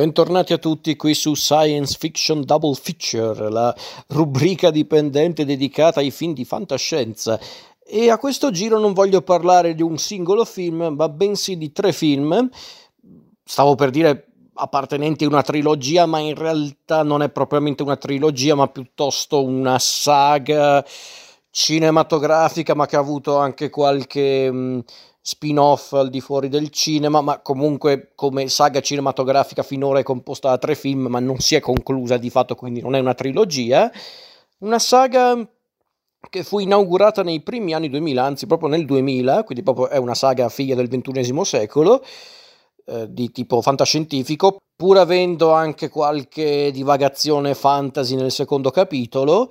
Bentornati 0.00 0.54
a 0.54 0.56
tutti 0.56 0.96
qui 0.96 1.12
su 1.12 1.34
Science 1.34 1.94
Fiction 2.00 2.42
Double 2.42 2.72
Feature, 2.72 3.50
la 3.50 3.76
rubrica 4.06 4.70
dipendente 4.70 5.44
dedicata 5.44 6.00
ai 6.00 6.10
film 6.10 6.32
di 6.32 6.46
fantascienza. 6.46 7.38
E 7.84 8.08
a 8.08 8.16
questo 8.16 8.50
giro 8.50 8.78
non 8.78 8.94
voglio 8.94 9.20
parlare 9.20 9.74
di 9.74 9.82
un 9.82 9.98
singolo 9.98 10.46
film, 10.46 10.94
ma 10.96 11.08
bensì 11.10 11.58
di 11.58 11.70
tre 11.70 11.92
film. 11.92 12.48
Stavo 13.44 13.74
per 13.74 13.90
dire 13.90 14.28
appartenenti 14.54 15.24
a 15.24 15.28
una 15.28 15.42
trilogia, 15.42 16.06
ma 16.06 16.18
in 16.18 16.34
realtà 16.34 17.02
non 17.02 17.20
è 17.20 17.28
propriamente 17.28 17.82
una 17.82 17.96
trilogia, 17.96 18.54
ma 18.54 18.68
piuttosto 18.68 19.44
una 19.44 19.78
saga 19.78 20.82
cinematografica, 21.50 22.74
ma 22.74 22.86
che 22.86 22.96
ha 22.96 23.00
avuto 23.00 23.36
anche 23.36 23.68
qualche 23.68 24.82
spin-off 25.22 25.92
al 25.92 26.08
di 26.10 26.20
fuori 26.20 26.48
del 26.48 26.70
cinema, 26.70 27.20
ma 27.20 27.40
comunque 27.40 28.12
come 28.14 28.48
saga 28.48 28.80
cinematografica 28.80 29.62
finora 29.62 29.98
è 29.98 30.02
composta 30.02 30.48
da 30.48 30.58
tre 30.58 30.74
film, 30.74 31.06
ma 31.06 31.20
non 31.20 31.38
si 31.38 31.54
è 31.54 31.60
conclusa 31.60 32.16
di 32.16 32.30
fatto, 32.30 32.54
quindi 32.54 32.80
non 32.80 32.94
è 32.94 32.98
una 32.98 33.14
trilogia. 33.14 33.90
Una 34.58 34.78
saga 34.78 35.36
che 36.28 36.42
fu 36.42 36.58
inaugurata 36.58 37.22
nei 37.22 37.40
primi 37.42 37.72
anni 37.72 37.88
2000, 37.88 38.22
anzi 38.22 38.46
proprio 38.46 38.68
nel 38.68 38.84
2000, 38.84 39.44
quindi 39.44 39.64
proprio 39.64 39.88
è 39.88 39.96
una 39.96 40.14
saga 40.14 40.48
figlia 40.48 40.74
del 40.74 40.88
XXI 40.88 41.44
secolo, 41.44 42.02
eh, 42.86 43.06
di 43.08 43.30
tipo 43.30 43.60
fantascientifico, 43.62 44.58
pur 44.76 44.98
avendo 44.98 45.52
anche 45.52 45.88
qualche 45.88 46.70
divagazione 46.72 47.54
fantasy 47.54 48.16
nel 48.16 48.30
secondo 48.30 48.70
capitolo. 48.70 49.50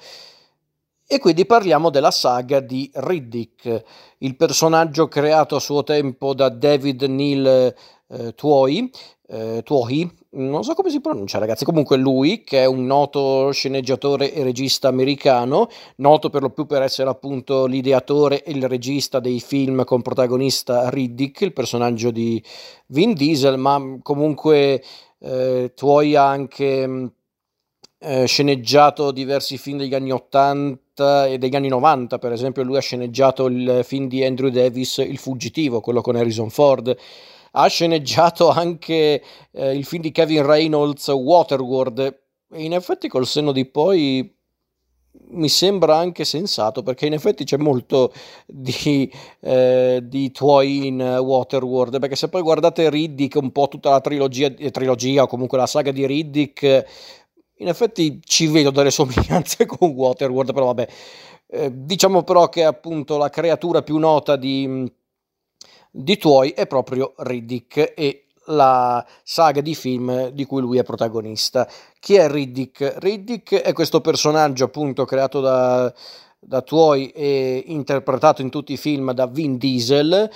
E 1.11 1.17
quindi 1.17 1.47
parliamo 1.47 1.89
della 1.89 2.11
saga 2.11 2.59
di 2.59 2.87
Riddick, 2.93 3.83
il 4.19 4.35
personaggio 4.35 5.07
creato 5.07 5.55
a 5.55 5.59
suo 5.59 5.81
tempo 5.83 6.35
da 6.35 6.49
David 6.49 7.01
Neil 7.01 7.73
eh, 8.09 8.35
Tuohy, 8.35 8.91
eh, 9.27 9.63
Tuohy, 9.63 10.07
non 10.33 10.63
so 10.63 10.75
come 10.75 10.91
si 10.91 11.01
pronuncia 11.01 11.39
ragazzi, 11.39 11.65
comunque 11.65 11.97
lui 11.97 12.43
che 12.43 12.61
è 12.61 12.65
un 12.65 12.85
noto 12.85 13.49
sceneggiatore 13.51 14.31
e 14.31 14.43
regista 14.43 14.87
americano, 14.87 15.69
noto 15.95 16.29
per 16.29 16.43
lo 16.43 16.51
più 16.51 16.67
per 16.67 16.83
essere 16.83 17.09
appunto 17.09 17.65
l'ideatore 17.65 18.43
e 18.43 18.51
il 18.51 18.67
regista 18.67 19.19
dei 19.19 19.39
film 19.39 19.85
con 19.85 20.03
protagonista 20.03 20.91
Riddick, 20.91 21.41
il 21.41 21.53
personaggio 21.53 22.11
di 22.11 22.39
Vin 22.89 23.15
Diesel, 23.15 23.57
ma 23.57 23.97
comunque 24.03 24.83
eh, 25.17 25.71
Tuohy 25.73 26.13
ha 26.13 26.29
anche 26.29 27.13
eh, 27.99 28.25
sceneggiato 28.25 29.11
diversi 29.11 29.57
film 29.57 29.77
degli 29.79 29.93
anni 29.93 30.11
80 30.11 30.87
e 30.87 30.88
degli 31.37 31.55
anni 31.55 31.67
90, 31.67 32.17
per 32.19 32.31
esempio 32.31 32.63
lui 32.63 32.77
ha 32.77 32.81
sceneggiato 32.81 33.45
il 33.47 33.81
film 33.83 34.07
di 34.07 34.23
Andrew 34.23 34.49
Davis 34.49 34.97
Il 34.97 35.17
fuggitivo, 35.17 35.81
quello 35.81 36.01
con 36.01 36.15
Harrison 36.15 36.49
Ford. 36.49 36.95
Ha 37.51 37.67
sceneggiato 37.67 38.49
anche 38.49 39.23
eh, 39.51 39.75
il 39.75 39.85
film 39.85 40.01
di 40.01 40.11
Kevin 40.11 40.45
Reynolds 40.45 41.07
Waterworld 41.07 41.99
e 42.51 42.63
in 42.63 42.73
effetti 42.73 43.07
col 43.07 43.25
senno 43.27 43.51
di 43.51 43.65
poi 43.65 44.37
mi 45.31 45.49
sembra 45.49 45.97
anche 45.97 46.23
sensato 46.23 46.83
perché 46.83 47.05
in 47.05 47.13
effetti 47.13 47.43
c'è 47.43 47.57
molto 47.57 48.13
di, 48.45 49.11
eh, 49.41 49.99
di 50.03 50.31
tuoi 50.31 50.87
in 50.87 51.01
Waterworld 51.01 51.99
perché 51.99 52.15
se 52.15 52.29
poi 52.29 52.41
guardate 52.41 52.89
Riddick 52.89 53.35
un 53.35 53.51
po' 53.51 53.67
tutta 53.67 53.89
la 53.89 54.01
trilogia, 54.01 54.49
trilogia 54.49 55.23
o 55.23 55.27
comunque 55.27 55.57
la 55.57 55.67
saga 55.67 55.91
di 55.91 56.05
Riddick 56.05 56.85
in 57.59 57.67
effetti 57.67 58.19
ci 58.23 58.47
vedo 58.47 58.71
delle 58.71 58.91
somiglianze 58.91 59.65
con 59.67 59.89
Waterworld, 59.89 60.53
però 60.53 60.65
vabbè. 60.67 60.87
Eh, 61.51 61.71
diciamo 61.73 62.23
però 62.23 62.47
che 62.47 62.63
appunto 62.63 63.17
la 63.17 63.29
creatura 63.29 63.81
più 63.81 63.97
nota 63.97 64.35
di, 64.35 64.91
di 65.89 66.17
Tuoi 66.17 66.51
è 66.51 66.67
proprio 66.67 67.13
Riddick 67.17 67.93
e 67.95 68.25
la 68.49 69.05
saga 69.23 69.61
di 69.61 69.75
film 69.75 70.29
di 70.29 70.45
cui 70.45 70.61
lui 70.61 70.77
è 70.77 70.83
protagonista. 70.83 71.67
Chi 71.99 72.15
è 72.15 72.29
Riddick? 72.29 72.95
Riddick 72.97 73.55
è 73.55 73.73
questo 73.73 74.01
personaggio 74.01 74.65
appunto 74.65 75.05
creato 75.05 75.39
da, 75.39 75.93
da 76.39 76.61
Tuoi 76.61 77.09
e 77.09 77.63
interpretato 77.67 78.41
in 78.41 78.49
tutti 78.49 78.73
i 78.73 78.77
film 78.77 79.11
da 79.11 79.27
Vin 79.27 79.57
Diesel 79.57 80.29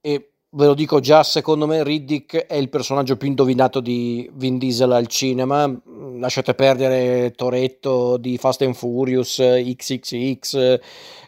e 0.00 0.33
ve 0.54 0.66
lo 0.66 0.74
dico 0.74 1.00
già, 1.00 1.24
secondo 1.24 1.66
me 1.66 1.82
Riddick 1.82 2.46
è 2.46 2.54
il 2.54 2.68
personaggio 2.68 3.16
più 3.16 3.26
indovinato 3.28 3.80
di 3.80 4.30
Vin 4.34 4.58
Diesel 4.58 4.92
al 4.92 5.08
cinema. 5.08 5.68
Lasciate 6.16 6.54
perdere 6.54 7.32
Toretto 7.32 8.16
di 8.16 8.38
Fast 8.38 8.62
and 8.62 8.74
Furious, 8.74 9.36
XXX, 9.38 10.78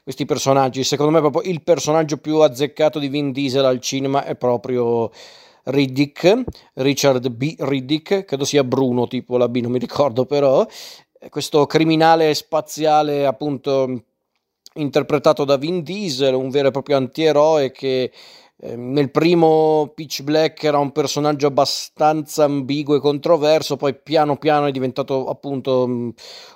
questi 0.04 0.24
personaggi. 0.24 0.84
Secondo 0.84 1.12
me 1.12 1.18
proprio 1.18 1.50
il 1.50 1.62
personaggio 1.62 2.18
più 2.18 2.38
azzeccato 2.38 3.00
di 3.00 3.08
Vin 3.08 3.32
Diesel 3.32 3.64
al 3.64 3.80
cinema 3.80 4.24
è 4.24 4.36
proprio 4.36 5.10
Riddick, 5.64 6.44
Richard 6.74 7.28
B. 7.30 7.56
Riddick, 7.58 8.24
credo 8.24 8.44
sia 8.44 8.62
Bruno 8.62 9.08
tipo 9.08 9.36
la 9.36 9.48
B, 9.48 9.56
non 9.56 9.72
mi 9.72 9.78
ricordo 9.78 10.24
però. 10.24 10.64
Questo 11.28 11.66
criminale 11.66 12.32
spaziale 12.34 13.26
appunto 13.26 14.04
interpretato 14.74 15.44
da 15.44 15.56
Vin 15.56 15.82
Diesel, 15.82 16.34
un 16.34 16.50
vero 16.50 16.68
e 16.68 16.70
proprio 16.70 16.96
antieroe 16.96 17.72
che 17.72 18.12
nel 18.58 19.10
primo 19.10 19.92
Pitch 19.94 20.22
Black 20.22 20.64
era 20.64 20.78
un 20.78 20.90
personaggio 20.90 21.46
abbastanza 21.46 22.44
ambiguo 22.44 22.96
e 22.96 23.00
controverso, 23.00 23.76
poi 23.76 23.94
piano 23.94 24.38
piano 24.38 24.66
è 24.66 24.70
diventato 24.70 25.28
appunto 25.28 25.86
mm, 25.86 26.08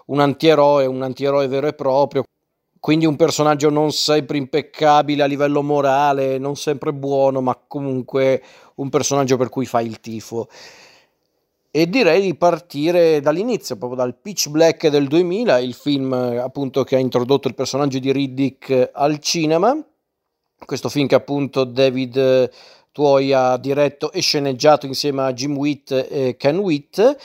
un 0.06 0.20
antieroe, 0.20 0.86
un 0.86 1.02
antieroe 1.02 1.46
vero 1.46 1.66
e 1.66 1.74
proprio. 1.74 2.24
Quindi 2.80 3.04
un 3.04 3.16
personaggio 3.16 3.68
non 3.68 3.92
sempre 3.92 4.38
impeccabile 4.38 5.22
a 5.22 5.26
livello 5.26 5.62
morale, 5.62 6.38
non 6.38 6.56
sempre 6.56 6.94
buono, 6.94 7.42
ma 7.42 7.54
comunque 7.66 8.42
un 8.76 8.88
personaggio 8.88 9.36
per 9.36 9.50
cui 9.50 9.66
fai 9.66 9.86
il 9.86 10.00
tifo. 10.00 10.48
E 11.70 11.88
direi 11.88 12.22
di 12.22 12.34
partire 12.34 13.20
dall'inizio, 13.20 13.76
proprio 13.76 13.98
dal 13.98 14.16
Pitch 14.16 14.48
Black 14.48 14.88
del 14.88 15.06
2000, 15.06 15.58
il 15.58 15.74
film 15.74 16.12
appunto 16.12 16.82
che 16.82 16.96
ha 16.96 16.98
introdotto 16.98 17.48
il 17.48 17.54
personaggio 17.54 17.98
di 17.98 18.10
Riddick 18.10 18.90
al 18.94 19.18
cinema 19.18 19.76
questo 20.64 20.88
film 20.88 21.06
che 21.06 21.14
appunto 21.14 21.64
David 21.64 22.16
eh, 22.16 22.50
Tuoi 22.92 23.32
ha 23.32 23.56
diretto 23.56 24.10
e 24.10 24.20
sceneggiato 24.20 24.86
insieme 24.86 25.22
a 25.22 25.32
Jim 25.32 25.56
Witt 25.56 25.92
e 25.92 26.36
Ken 26.36 26.58
Witt. 26.58 27.16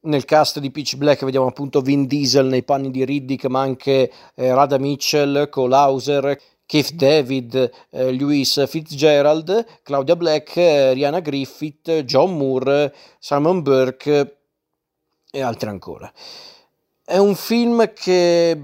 Nel 0.00 0.24
cast 0.24 0.58
di 0.58 0.70
Pitch 0.70 0.96
Black 0.96 1.24
vediamo 1.24 1.46
appunto 1.46 1.80
Vin 1.80 2.06
Diesel 2.06 2.46
nei 2.46 2.62
panni 2.62 2.90
di 2.90 3.04
Riddick, 3.04 3.46
ma 3.46 3.60
anche 3.60 4.10
eh, 4.34 4.54
Rada 4.54 4.78
Mitchell, 4.78 5.48
Cole 5.48 5.74
Hauser, 5.74 6.40
Keith 6.66 6.92
David, 6.92 7.70
eh, 7.90 8.12
Lewis 8.12 8.66
Fitzgerald, 8.66 9.64
Claudia 9.82 10.16
Black, 10.16 10.56
eh, 10.56 10.92
Rihanna 10.92 11.20
Griffith, 11.20 12.02
John 12.04 12.36
Moore, 12.36 12.94
Simon 13.18 13.62
Burke 13.62 14.38
e 15.30 15.40
altri 15.40 15.68
ancora. 15.68 16.10
È 17.04 17.16
un 17.16 17.34
film 17.34 17.92
che 17.92 18.62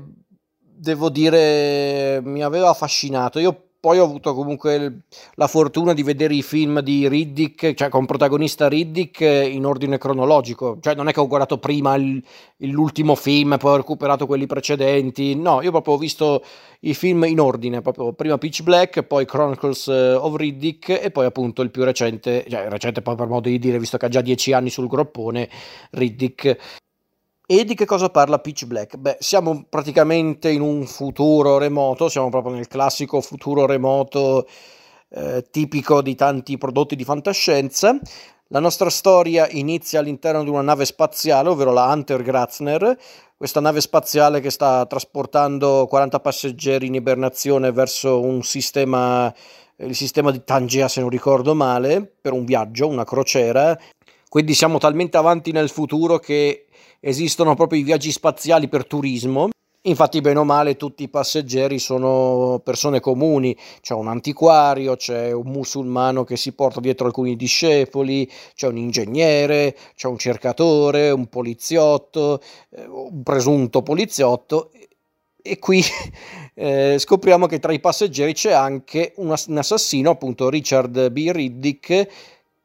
devo 0.60 1.10
dire 1.10 2.21
mi 2.22 2.42
aveva 2.42 2.71
affascinato. 2.71 3.38
Io 3.38 3.70
poi 3.81 3.99
ho 3.99 4.05
avuto 4.05 4.35
comunque 4.35 5.05
la 5.37 5.47
fortuna 5.47 5.95
di 5.95 6.03
vedere 6.03 6.35
i 6.35 6.43
film 6.43 6.81
di 6.81 7.09
Riddick, 7.09 7.73
cioè 7.73 7.89
con 7.89 8.05
protagonista 8.05 8.69
Riddick 8.69 9.21
in 9.21 9.65
ordine 9.65 9.97
cronologico, 9.97 10.79
cioè 10.83 10.95
non 10.95 11.09
è 11.09 11.13
che 11.13 11.21
ho 11.21 11.27
guardato 11.27 11.59
prima 11.59 11.95
il, 11.95 12.23
l'ultimo 12.59 13.15
film 13.15 13.57
poi 13.57 13.73
ho 13.73 13.77
recuperato 13.77 14.27
quelli 14.27 14.45
precedenti, 14.47 15.35
no, 15.35 15.63
io 15.63 15.71
proprio 15.71 15.95
ho 15.95 15.99
visto 15.99 16.45
i 16.81 16.93
film 16.93 17.25
in 17.25 17.41
ordine, 17.41 17.81
proprio 17.81 18.13
prima 18.13 18.37
Pitch 18.37 18.63
Black, 18.63 19.03
poi 19.03 19.25
Chronicles 19.25 19.87
of 19.87 20.37
Riddick 20.37 21.01
e 21.03 21.11
poi 21.11 21.25
appunto 21.25 21.63
il 21.63 21.71
più 21.71 21.83
recente, 21.83 22.45
cioè 22.49 22.69
recente 22.69 23.01
poi 23.01 23.17
per 23.17 23.29
modo 23.29 23.49
di 23.49 23.59
dire, 23.59 23.79
visto 23.79 23.97
che 23.97 24.07
ha 24.07 24.09
già 24.11 24.21
dieci 24.21 24.53
anni 24.53 24.69
sul 24.69 24.89
groppone, 24.89 25.49
Riddick. 25.93 26.89
E 27.53 27.65
di 27.65 27.75
che 27.75 27.84
cosa 27.84 28.11
parla 28.11 28.38
Pitch 28.38 28.65
Black? 28.66 28.97
Beh, 28.97 29.16
siamo 29.19 29.65
praticamente 29.69 30.50
in 30.50 30.61
un 30.61 30.87
futuro 30.87 31.59
remoto, 31.59 32.09
siamo 32.09 32.28
proprio 32.28 32.55
nel 32.55 32.69
classico 32.69 33.21
futuro 33.21 33.66
remoto 33.66 34.47
eh, 35.09 35.44
tipico 35.50 36.00
di 36.00 36.15
tanti 36.15 36.56
prodotti 36.59 36.94
di 36.94 37.03
fantascienza. 37.03 37.99
La 38.50 38.60
nostra 38.60 38.89
storia 38.89 39.49
inizia 39.50 39.99
all'interno 39.99 40.44
di 40.44 40.49
una 40.49 40.60
nave 40.60 40.84
spaziale, 40.84 41.48
ovvero 41.48 41.72
la 41.72 41.86
Hunter 41.86 42.22
Gratzner, 42.22 42.97
questa 43.36 43.59
nave 43.59 43.80
spaziale 43.80 44.39
che 44.39 44.51
sta 44.51 44.86
trasportando 44.86 45.89
40 45.89 46.21
passeggeri 46.21 46.86
in 46.86 46.95
ibernazione 46.95 47.72
verso 47.72 48.21
un 48.21 48.45
sistema, 48.45 49.34
il 49.78 49.97
sistema 49.97 50.30
di 50.30 50.45
Tangea 50.45 50.86
se 50.86 51.01
non 51.01 51.09
ricordo 51.09 51.57
male, 51.57 52.13
per 52.21 52.33
un 52.33 52.45
viaggio, 52.45 52.86
una 52.86 53.03
crociera. 53.03 53.77
Quindi 54.28 54.54
siamo 54.54 54.78
talmente 54.78 55.16
avanti 55.16 55.51
nel 55.51 55.69
futuro 55.69 56.21
che 56.21 56.66
esistono 57.01 57.55
proprio 57.55 57.81
i 57.81 57.85
viaggi 57.85 58.13
spaziali 58.13 58.69
per 58.69 58.87
turismo. 58.87 59.49
Infatti, 59.85 60.21
bene 60.21 60.39
o 60.39 60.45
male, 60.45 60.77
tutti 60.77 61.05
i 61.05 61.09
passeggeri 61.09 61.79
sono 61.79 62.61
persone 62.63 63.01
comuni. 63.01 63.57
C'è 63.81 63.95
un 63.95 64.09
antiquario, 64.09 64.95
c'è 64.97 65.33
un 65.33 65.47
musulmano 65.47 66.23
che 66.25 66.37
si 66.37 66.53
porta 66.53 66.81
dietro 66.81 67.07
alcuni 67.07 67.35
discepoli, 67.35 68.31
c'è 68.55 68.67
un 68.67 68.77
ingegnere, 68.77 69.75
c'è 69.95 70.07
un 70.07 70.19
cercatore, 70.19 71.11
un 71.11 71.29
poliziotto, 71.29 72.43
eh, 72.71 72.85
un 72.87 73.23
presunto 73.23 73.83
poliziotto. 73.83 74.71
E 75.41 75.59
qui 75.59 75.83
eh, 76.55 76.99
scopriamo 76.99 77.47
che 77.47 77.59
tra 77.59 77.73
i 77.73 77.81
passeggeri 77.81 78.35
c'è 78.35 78.53
anche 78.53 79.15
un, 79.17 79.35
un 79.47 79.59
assassino, 79.59 80.11
appunto 80.11 80.51
Richard 80.51 81.11
B. 81.11 81.31
Riddick, 81.33 82.09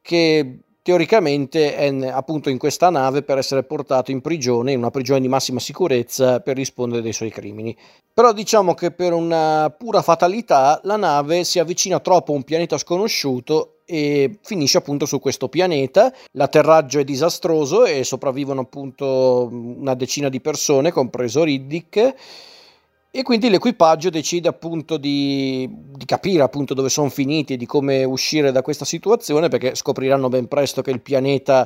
che 0.02 0.60
teoricamente 0.86 1.76
è 1.76 1.88
appunto 2.10 2.52
in 2.52 2.60
questa 2.60 2.92
nave 2.92 3.24
per 3.24 3.40
essere 3.40 3.64
portato 3.64 4.12
in 4.12 4.22
prigione, 4.22 4.72
in 4.72 4.78
una 4.78 4.92
prigione 4.92 5.20
di 5.20 5.28
massima 5.28 5.60
sicurezza 5.60 6.42
per 6.42 6.56
rispondere 6.56 7.02
dei 7.02 7.12
suoi 7.12 7.32
crimini. 7.32 7.76
Però 8.14 8.32
diciamo 8.32 8.76
che 8.76 8.92
per 8.92 9.12
una 9.12 9.74
pura 9.76 10.04
fatalità 10.04 10.80
la 10.84 10.96
nave 10.96 11.44
si 11.44 11.58
avvicina 11.58 12.00
troppo 12.00 12.34
a 12.34 12.36
un 12.36 12.44
pianeta 12.44 12.78
sconosciuto 12.78 13.78
e 13.84 14.38
finisce 14.44 14.78
appunto 14.78 15.08
su 15.08 15.20
questo 15.20 15.50
pianeta. 15.50 16.14
L'atterraggio 16.34 17.00
è 17.00 17.04
disastroso 17.04 17.86
e 17.86 18.04
sopravvivono 18.04 18.62
appunto 18.62 19.50
una 19.52 19.96
decina 19.96 20.30
di 20.30 20.40
persone, 20.40 20.92
compreso 20.92 21.44
Riddick 21.44 22.14
e 23.17 23.23
quindi 23.23 23.47
l'equipaggio 23.50 24.09
decide 24.09 24.50
appunto 24.50 24.97
di, 24.97 25.69
di 25.71 26.03
capire 26.03 26.44
appunto 26.44 26.73
dove 26.73 26.89
sono 26.89 27.07
finiti 27.07 27.53
e 27.53 27.57
di 27.57 27.65
come 27.65 28.03
uscire 28.03 28.51
da 28.51 28.62
questa 28.62 28.83
situazione 28.83 29.47
perché 29.47 29.73
scopriranno 29.73 30.27
ben 30.27 30.50
presto 30.50 30.81
che 30.81 30.91
il 30.91 31.00
pianeta 31.00 31.65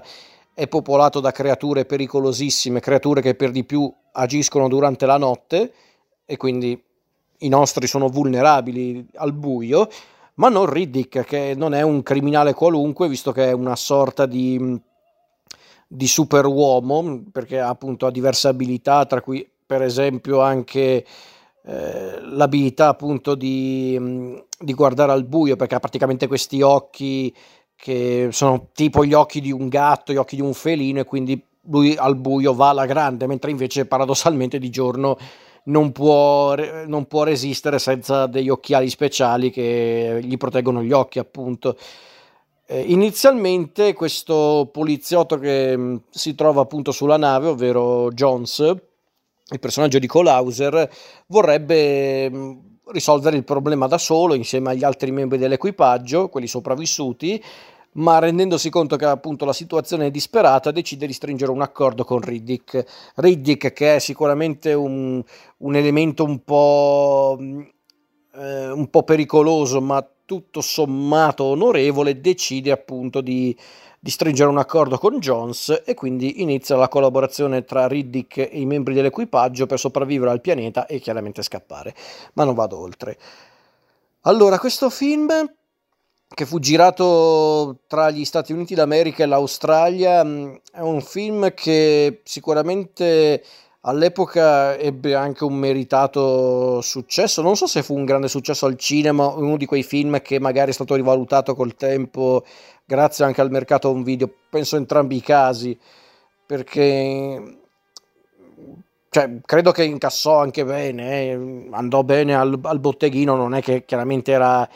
è 0.54 0.68
popolato 0.68 1.20
da 1.20 1.32
creature 1.32 1.86
pericolosissime, 1.86 2.80
creature 2.80 3.22
che 3.22 3.34
per 3.34 3.50
di 3.50 3.64
più 3.64 3.92
agiscono 4.12 4.68
durante 4.68 5.08
la 5.08 5.18
notte 5.18 5.74
e 6.24 6.38
quindi 6.38 6.80
i 7.40 7.48
nostri 7.48 7.88
sono 7.88 8.10
vulnerabili 8.10 9.08
al 9.16 9.34
buio, 9.34 9.90
ma 10.36 10.50
non 10.50 10.72
Riddick 10.72 11.26
che 11.26 11.56
non 11.58 11.74
è 11.74 11.82
un 11.82 12.04
criminale 12.04 12.54
qualunque 12.54 13.08
visto 13.08 13.32
che 13.32 13.48
è 13.48 13.54
una 13.54 13.76
sorta 13.76 14.28
di, 14.28 14.80
di 15.88 16.08
superuomo 16.08 17.24
perché 17.32 17.60
appunto 17.60 18.06
ha 18.06 18.12
diverse 18.12 18.50
abilità 18.50 19.08
tra 19.08 19.22
cui 19.22 19.50
per 19.66 19.82
esempio 19.82 20.42
anche 20.42 21.04
eh, 21.66 22.22
l'abilità 22.22 22.88
appunto 22.88 23.36
di, 23.36 23.96
mm, 24.00 24.38
di, 24.60 24.74
guardare 24.74 25.12
al 25.12 25.26
buio 25.26 25.56
perché 25.56 25.76
ha 25.76 25.80
praticamente 25.80 26.28
questi 26.28 26.62
occhi 26.62 27.34
che 27.76 28.30
sono 28.32 28.70
tipo 28.74 29.06
gli 29.06 29.14
occhi 29.14 29.42
di 29.42 29.52
un 29.52 29.68
gatto, 29.68 30.14
gli 30.14 30.18
occhi 30.18 30.36
di 30.36 30.42
un 30.42 30.54
felino 30.54 31.00
e 31.00 31.06
quindi 31.06 31.42
lui 31.64 31.96
al 31.96 32.16
buio 32.16 32.54
va 32.54 32.70
alla 32.70 32.86
grande, 32.86 33.28
mentre 33.28 33.52
invece 33.52 33.86
paradossalmente 33.86 34.58
di 34.60 34.70
giorno 34.70 35.18
non 35.66 35.92
può, 35.92 36.56
non 36.88 37.06
può 37.06 37.24
resistere 37.24 37.80
senza 37.80 38.26
degli 38.28 38.50
occhiali 38.50 38.90
speciali 38.90 39.50
che 39.52 40.20
gli 40.24 40.38
proteggono 40.38 40.82
gli 40.82 40.92
occhi 40.92 41.20
appunto. 41.20 41.78
Eh, 42.66 42.82
inizialmente 42.82 43.94
questo 43.94 44.70
poliziotto 44.72 45.38
che 45.40 45.76
mm, 45.76 45.96
si 46.10 46.36
trova 46.36 46.62
appunto 46.62 46.92
sulla 46.92 47.18
nave, 47.18 47.48
ovvero 47.48 48.12
Jones, 48.12 48.76
il 49.52 49.60
personaggio 49.60 50.00
di 50.00 50.08
Cole 50.08 50.90
vorrebbe 51.28 52.30
mm, 52.30 52.58
risolvere 52.92 53.38
il 53.38 53.44
problema 53.44 53.88
da 53.88 53.98
solo 53.98 54.34
insieme 54.34 54.72
agli 54.72 54.84
altri 54.84 55.12
membri 55.12 55.38
dell'equipaggio, 55.38 56.30
quelli 56.30 56.48
sopravvissuti, 56.48 57.44
ma 57.94 58.20
rendendosi 58.20 58.70
conto 58.70 58.96
che 58.96 59.06
appunto 59.06 59.46
la 59.46 59.54
situazione 59.54 60.08
è 60.08 60.12
disperata 60.12 60.72
decide 60.72 61.08
di 61.08 61.14
stringere 61.14 61.52
un 61.52 61.62
accordo 61.62 62.04
con 62.04 62.22
Riddick. 62.22 62.86
Riddick 63.16 63.74
che 63.74 63.96
è 63.96 64.00
sicuramente 64.00 64.74
un, 64.74 65.24
un 65.58 65.76
elemento 65.76 66.24
un 66.24 66.44
po', 66.44 67.38
mm, 67.40 67.62
eh, 68.36 68.72
un 68.72 68.90
po' 68.90 69.04
pericoloso 69.04 69.82
ma 69.82 70.08
tutto 70.26 70.62
sommato 70.62 71.46
onorevole 71.46 72.22
decide 72.22 72.70
appunto 72.70 73.20
di 73.20 73.58
di 74.00 74.10
stringere 74.10 74.50
un 74.50 74.58
accordo 74.58 74.98
con 74.98 75.20
Jones 75.20 75.84
e 75.86 75.94
quindi 75.94 76.42
inizia 76.42 76.78
la 76.78 76.88
collaborazione 76.88 77.66
tra 77.66 77.88
Riddick 77.88 78.38
e 78.38 78.50
i 78.54 78.66
membri 78.66 78.94
dell'equipaggio 78.94 79.66
per 79.66 79.78
sopravvivere 79.78 80.32
al 80.32 80.42
pianeta 80.42 80.86
e 80.86 81.00
chiaramente 81.00 81.42
scappare. 81.42 81.94
Ma 82.34 82.46
non 82.46 82.56
vado 82.56 82.80
oltre. 82.80 83.18
Allora, 84.22 84.58
questo 84.58 84.90
film 84.90 85.30
che 86.34 86.46
fu 86.46 86.60
girato 86.60 87.80
tra 87.88 88.10
gli 88.12 88.24
Stati 88.24 88.54
Uniti 88.54 88.76
d'America 88.76 89.24
e 89.24 89.26
l'Australia 89.26 90.24
mm, 90.24 90.56
è 90.72 90.80
un 90.80 91.02
film 91.02 91.54
che 91.54 92.22
sicuramente 92.24 93.44
all'epoca 93.82 94.78
ebbe 94.78 95.16
anche 95.16 95.44
un 95.44 95.56
meritato 95.56 96.82
successo. 96.82 97.42
Non 97.42 97.56
so 97.56 97.68
se 97.68 97.84
fu 97.84 97.96
un 97.96 98.06
grande 98.06 98.28
successo 98.28 98.66
al 98.66 98.78
cinema, 98.78 99.28
uno 99.28 99.58
di 99.58 99.66
quei 99.66 99.84
film 99.84 100.22
che 100.22 100.40
magari 100.40 100.72
è 100.72 100.74
stato 100.74 100.96
rivalutato 100.96 101.56
col 101.56 101.76
tempo 101.76 102.44
grazie 102.90 103.24
anche 103.24 103.42
al 103.42 103.52
mercato 103.52 103.90
home 103.90 104.02
video, 104.02 104.28
penso 104.50 104.76
entrambi 104.76 105.18
i 105.18 105.22
casi, 105.22 105.78
perché 106.44 107.60
cioè, 109.12 109.40
credo 109.46 109.72
che 109.72 109.84
incassò 109.84 110.40
anche 110.40 110.66
bene, 110.66 111.22
eh. 111.22 111.68
andò 111.72 112.04
bene 112.04 112.36
al, 112.36 112.60
al, 112.64 112.80
botteghino, 112.80 113.36
non 113.36 113.54
è 113.54 113.62
che 113.62 113.86
chiaramente 113.86 114.32
era 114.32 114.68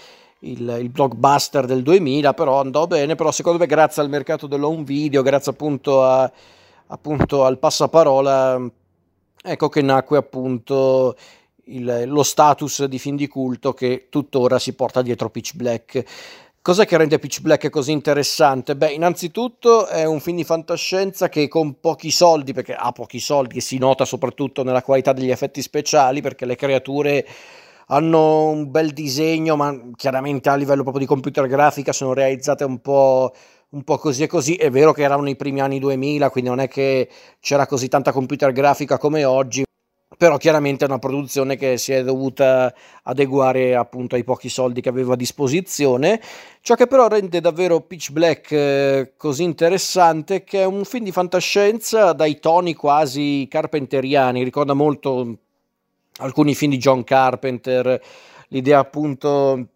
il, 0.41 0.77
il, 0.79 0.89
blockbuster 0.89 1.65
del 1.65 1.81
2000, 1.81 2.35
però 2.35 2.59
andò 2.59 2.85
bene, 2.85 3.15
però 3.15 3.31
secondo 3.31 3.57
me 3.57 3.65
grazie 3.65 4.03
al 4.03 4.09
mercato 4.09 4.45
dell'home 4.45 4.83
video, 4.83 5.23
grazie 5.23 5.51
appunto, 5.51 6.03
a, 6.03 6.31
appunto 6.87 7.45
al 7.45 7.57
passaparola, 7.57 8.61
ecco 9.43 9.69
che 9.69 9.81
nacque 9.81 10.17
appunto 10.17 11.15
il, 11.65 12.03
lo 12.07 12.23
status 12.23 12.85
di 12.85 12.97
film 12.97 13.17
di 13.17 13.27
culto 13.27 13.73
che 13.73 14.07
tuttora 14.09 14.57
si 14.57 14.73
porta 14.73 15.01
dietro 15.01 15.29
Pitch 15.29 15.53
Black. 15.55 16.03
Cos'è 16.61 16.85
che 16.85 16.95
rende 16.95 17.19
Pitch 17.19 17.41
Black 17.41 17.69
così 17.69 17.91
interessante? 17.91 18.77
Beh, 18.77 18.93
innanzitutto 18.93 19.85
è 19.87 20.05
un 20.05 20.21
film 20.21 20.37
di 20.37 20.45
fantascienza 20.45 21.27
che 21.27 21.49
con 21.49 21.81
pochi 21.81 22.09
soldi, 22.09 22.53
perché 22.53 22.73
ha 22.73 22.93
pochi 22.93 23.19
soldi 23.19 23.57
e 23.57 23.61
si 23.61 23.77
nota 23.77 24.05
soprattutto 24.05 24.63
nella 24.63 24.81
qualità 24.81 25.11
degli 25.11 25.29
effetti 25.29 25.61
speciali, 25.61 26.21
perché 26.21 26.45
le 26.45 26.55
creature 26.55 27.27
hanno 27.87 28.45
un 28.45 28.71
bel 28.71 28.91
disegno, 28.91 29.57
ma 29.57 29.77
chiaramente 29.97 30.47
a 30.47 30.55
livello 30.55 30.83
proprio 30.83 31.01
di 31.01 31.09
computer 31.09 31.47
grafica 31.47 31.91
sono 31.91 32.13
realizzate 32.13 32.63
un 32.63 32.79
po', 32.79 33.33
un 33.73 33.83
po' 33.83 33.97
così 33.97 34.23
e 34.23 34.27
così. 34.27 34.55
È 34.55 34.69
vero 34.69 34.93
che 34.93 35.03
erano 35.03 35.29
i 35.29 35.35
primi 35.35 35.61
anni 35.61 35.79
2000, 35.79 36.29
quindi 36.29 36.49
non 36.49 36.59
è 36.59 36.67
che 36.67 37.09
c'era 37.39 37.67
così 37.67 37.87
tanta 37.87 38.11
computer 38.11 38.51
grafica 38.51 38.97
come 38.97 39.23
oggi 39.23 39.63
però 40.23 40.37
chiaramente 40.37 40.85
è 40.85 40.87
una 40.87 40.99
produzione 40.99 41.57
che 41.57 41.77
si 41.77 41.91
è 41.91 42.01
dovuta 42.01 42.73
adeguare 43.03 43.75
appunto 43.75 44.15
ai 44.15 44.23
pochi 44.23 44.47
soldi 44.47 44.79
che 44.79 44.87
aveva 44.87 45.13
a 45.13 45.17
disposizione. 45.17 46.21
Ciò 46.61 46.75
che 46.75 46.87
però 46.87 47.07
rende 47.07 47.41
davvero 47.41 47.81
Pitch 47.81 48.11
Black 48.11 48.51
eh, 48.51 49.13
così 49.17 49.43
interessante 49.43 50.43
che 50.45 50.61
è 50.61 50.65
un 50.65 50.85
film 50.85 51.03
di 51.03 51.11
fantascienza 51.11 52.13
dai 52.13 52.39
toni 52.39 52.73
quasi 52.73 53.47
carpenteriani, 53.49 54.43
ricorda 54.43 54.73
molto 54.73 55.37
alcuni 56.17 56.55
film 56.55 56.71
di 56.71 56.77
John 56.77 57.03
Carpenter, 57.03 58.01
l'idea 58.49 58.79
appunto 58.79 59.72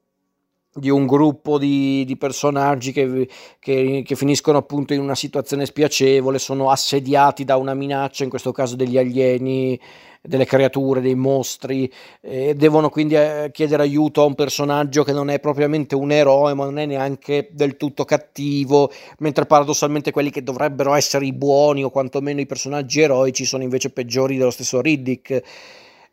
di 0.78 0.90
un 0.90 1.08
gruppo 1.08 1.58
di, 1.58 2.04
di 2.06 2.18
personaggi 2.18 2.92
che, 2.92 3.28
che, 3.60 4.04
che, 4.06 4.16
finiscono 4.16 4.60
appunto 4.60 4.94
in 4.94 5.00
una 5.00 5.16
situazione 5.16 5.66
spiacevole, 5.66 6.40
sono 6.40 6.70
assediati 6.70 7.44
da 7.44 7.58
una 7.58 7.74
minaccia, 7.74 8.24
in 8.24 8.30
questo 8.30 8.52
caso 8.52 8.76
degli 8.76 8.98
alieni, 8.98 9.80
delle 10.22 10.46
creature, 10.46 11.02
dei 11.02 11.16
mostri, 11.16 11.92
e 12.22 12.54
devono 12.54 12.90
quindi 12.90 13.16
eh, 13.16 13.50
chiedere 13.52 13.84
aiuto 13.84 14.22
a 14.22 14.26
un 14.26 14.36
personaggio 14.36 15.04
che 15.04 15.14
non 15.14 15.30
è 15.30 15.40
propriamente 15.40 15.96
un 15.96 16.12
eroe, 16.12 16.54
ma 16.54 16.66
non 16.66 16.78
è 16.78 16.86
neanche 16.86 17.50
del 17.52 17.76
tutto 17.78 18.06
cattivo, 18.06 18.92
mentre 19.20 19.46
paradossalmente 19.46 20.12
quelli 20.12 20.30
che 20.30 20.44
dovrebbero 20.44 20.94
essere 20.94 21.26
i 21.26 21.34
buoni 21.34 21.84
o 21.84 21.90
quantomeno 21.90 22.40
i 22.40 22.46
personaggi 22.46 23.02
eroici 23.02 23.46
sono 23.46 23.64
invece 23.64 23.90
peggiori 23.90 24.38
dello 24.38 24.52
stesso 24.52 24.82
Riddick 24.82 25.42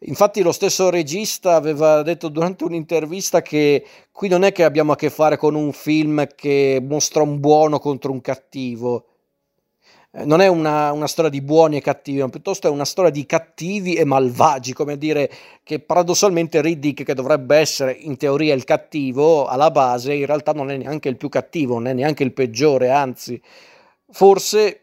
Infatti 0.01 0.43
lo 0.43 0.53
stesso 0.53 0.91
regista 0.91 1.55
aveva 1.55 2.03
detto 2.03 2.29
durante 2.29 2.65
un'intervista 2.65 3.41
che 3.43 3.85
qui 4.13 4.29
non 4.29 4.45
è 4.45 4.53
che 4.53 4.65
abbiamo 4.65 4.93
a 4.93 4.97
che 4.97 5.09
fare 5.09 5.37
con 5.37 5.55
un 5.55 5.73
film 5.73 6.27
che 6.35 6.83
mostra 6.83 7.23
un 7.23 7.41
buono 7.41 7.79
contro 7.79 8.13
un 8.13 8.21
cattivo. 8.21 9.07
Eh, 10.17 10.25
non 10.25 10.41
è 10.41 10.47
una, 10.47 10.93
una, 10.93 11.09
storia 11.09 11.31
di 11.31 11.41
buoni 11.41 11.77
e 11.77 11.81
cattivi, 11.81 12.21
ma 12.21 12.29
piuttosto 12.29 12.69
è 12.69 12.71
una 12.71 12.85
storia 12.85 13.11
di 13.11 13.27
cattivi 13.27 13.95
e 13.95 14.05
malvagi, 14.05 14.73
come 14.73 14.97
dire 14.97 15.31
che 15.65 15.81
paradossalmente 15.81 16.61
Riddick, 16.61 17.03
che 17.03 17.15
dovrebbe 17.15 17.57
essere 17.57 17.93
in 17.93 18.17
teoria 18.17 18.55
il 18.55 18.65
cattivo 18.65 19.47
alla 19.47 19.71
base, 19.71 20.15
in 20.15 20.27
realtà 20.27 20.53
non 20.53 20.71
è 20.71 20.77
neanche 20.77 21.09
il 21.09 21.17
più 21.17 21.29
cattivo, 21.29 21.75
non 21.75 21.89
è 21.89 21.93
neanche 21.95 22.23
il 22.23 22.33
peggiore, 22.33 22.91
anzi, 22.91 23.41
forse 24.11 24.81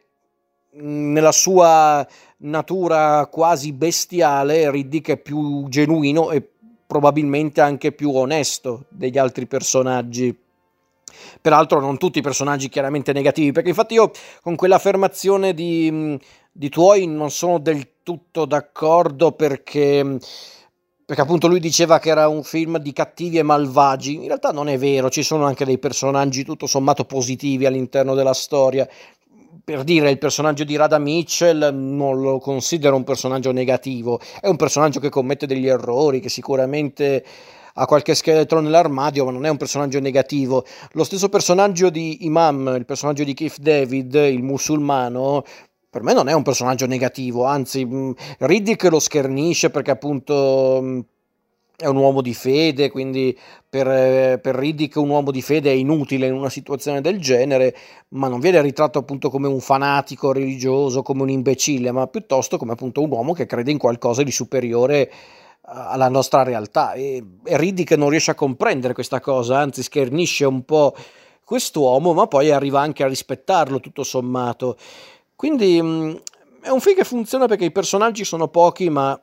nella 0.73 1.31
sua 1.31 2.05
natura 2.41 3.27
quasi 3.27 3.73
bestiale, 3.73 4.69
Riddick 4.71 5.09
è 5.09 5.17
più 5.17 5.65
genuino 5.67 6.31
e 6.31 6.47
probabilmente 6.85 7.61
anche 7.61 7.91
più 7.91 8.13
onesto 8.13 8.85
degli 8.89 9.17
altri 9.17 9.47
personaggi. 9.47 10.37
Peraltro 11.39 11.79
non 11.79 11.97
tutti 11.97 12.19
i 12.19 12.23
personaggi 12.23 12.69
chiaramente 12.69 13.13
negativi, 13.13 13.51
perché 13.51 13.69
infatti 13.69 13.95
io 13.95 14.11
con 14.41 14.55
quell'affermazione 14.55 15.53
di, 15.53 16.19
di 16.51 16.69
tuoi 16.69 17.07
non 17.07 17.31
sono 17.31 17.59
del 17.59 17.87
tutto 18.03 18.45
d'accordo 18.45 19.31
perché 19.33 20.19
perché 21.11 21.25
appunto 21.25 21.49
lui 21.49 21.59
diceva 21.59 21.99
che 21.99 22.07
era 22.07 22.29
un 22.29 22.41
film 22.41 22.77
di 22.77 22.93
cattivi 22.93 23.37
e 23.37 23.43
malvagi, 23.43 24.15
in 24.15 24.27
realtà 24.27 24.51
non 24.51 24.69
è 24.69 24.77
vero, 24.77 25.09
ci 25.09 25.23
sono 25.23 25.43
anche 25.43 25.65
dei 25.65 25.77
personaggi 25.77 26.45
tutto 26.45 26.67
sommato 26.67 27.03
positivi 27.03 27.65
all'interno 27.65 28.15
della 28.15 28.33
storia, 28.33 28.87
per 29.63 29.83
dire 29.83 30.09
il 30.09 30.17
personaggio 30.17 30.63
di 30.63 30.75
Rada 30.75 30.97
Mitchell 30.97 31.73
non 31.73 32.19
lo 32.19 32.39
considero 32.39 32.95
un 32.95 33.03
personaggio 33.03 33.51
negativo, 33.51 34.19
è 34.39 34.47
un 34.47 34.55
personaggio 34.55 34.99
che 34.99 35.09
commette 35.09 35.45
degli 35.45 35.67
errori, 35.67 36.19
che 36.19 36.29
sicuramente 36.29 37.23
ha 37.73 37.85
qualche 37.85 38.15
scheletro 38.15 38.59
nell'armadio, 38.59 39.25
ma 39.25 39.31
non 39.31 39.45
è 39.45 39.49
un 39.49 39.57
personaggio 39.57 39.99
negativo. 39.99 40.65
Lo 40.91 41.03
stesso 41.03 41.29
personaggio 41.29 41.89
di 41.89 42.25
Imam, 42.25 42.73
il 42.77 42.85
personaggio 42.85 43.23
di 43.23 43.33
Keith 43.33 43.59
David, 43.59 44.13
il 44.13 44.43
musulmano, 44.43 45.43
per 45.89 46.03
me 46.03 46.13
non 46.13 46.29
è 46.29 46.33
un 46.33 46.43
personaggio 46.43 46.85
negativo, 46.85 47.43
anzi 47.43 47.85
Riddick 48.39 48.83
lo 48.83 48.99
schernisce 48.99 49.69
perché 49.69 49.91
appunto 49.91 51.05
è 51.81 51.87
un 51.87 51.95
uomo 51.95 52.21
di 52.21 52.35
fede, 52.35 52.91
quindi 52.91 53.35
per, 53.67 53.87
eh, 53.87 54.39
per 54.39 54.55
Riddick 54.55 54.97
un 54.97 55.09
uomo 55.09 55.31
di 55.31 55.41
fede 55.41 55.71
è 55.71 55.73
inutile 55.73 56.27
in 56.27 56.33
una 56.33 56.49
situazione 56.49 57.01
del 57.01 57.19
genere, 57.19 57.75
ma 58.09 58.27
non 58.27 58.39
viene 58.39 58.61
ritratto 58.61 58.99
appunto 58.99 59.31
come 59.31 59.47
un 59.47 59.59
fanatico 59.59 60.31
religioso, 60.31 61.01
come 61.01 61.23
un 61.23 61.29
imbecille, 61.29 61.91
ma 61.91 62.05
piuttosto 62.05 62.57
come 62.57 62.73
appunto 62.73 63.01
un 63.01 63.09
uomo 63.09 63.33
che 63.33 63.47
crede 63.47 63.71
in 63.71 63.79
qualcosa 63.79 64.21
di 64.21 64.31
superiore 64.31 65.11
alla 65.63 66.09
nostra 66.09 66.43
realtà 66.43 66.93
e, 66.93 67.23
e 67.43 67.57
Riddick 67.57 67.91
non 67.93 68.09
riesce 68.09 68.31
a 68.31 68.35
comprendere 68.35 68.93
questa 68.93 69.19
cosa, 69.19 69.57
anzi 69.57 69.81
schernisce 69.81 70.45
un 70.45 70.63
po' 70.63 70.95
quest'uomo, 71.43 72.13
ma 72.13 72.27
poi 72.27 72.51
arriva 72.51 72.79
anche 72.79 73.03
a 73.03 73.07
rispettarlo 73.07 73.79
tutto 73.79 74.03
sommato. 74.03 74.77
Quindi 75.35 75.81
mh, 75.81 75.87
mm, 75.87 76.15
è 76.61 76.69
un 76.69 76.79
film 76.79 76.95
che 76.95 77.03
funziona 77.03 77.47
perché 77.47 77.65
i 77.65 77.71
personaggi 77.71 78.23
sono 78.23 78.49
pochi, 78.49 78.89
ma 78.89 79.19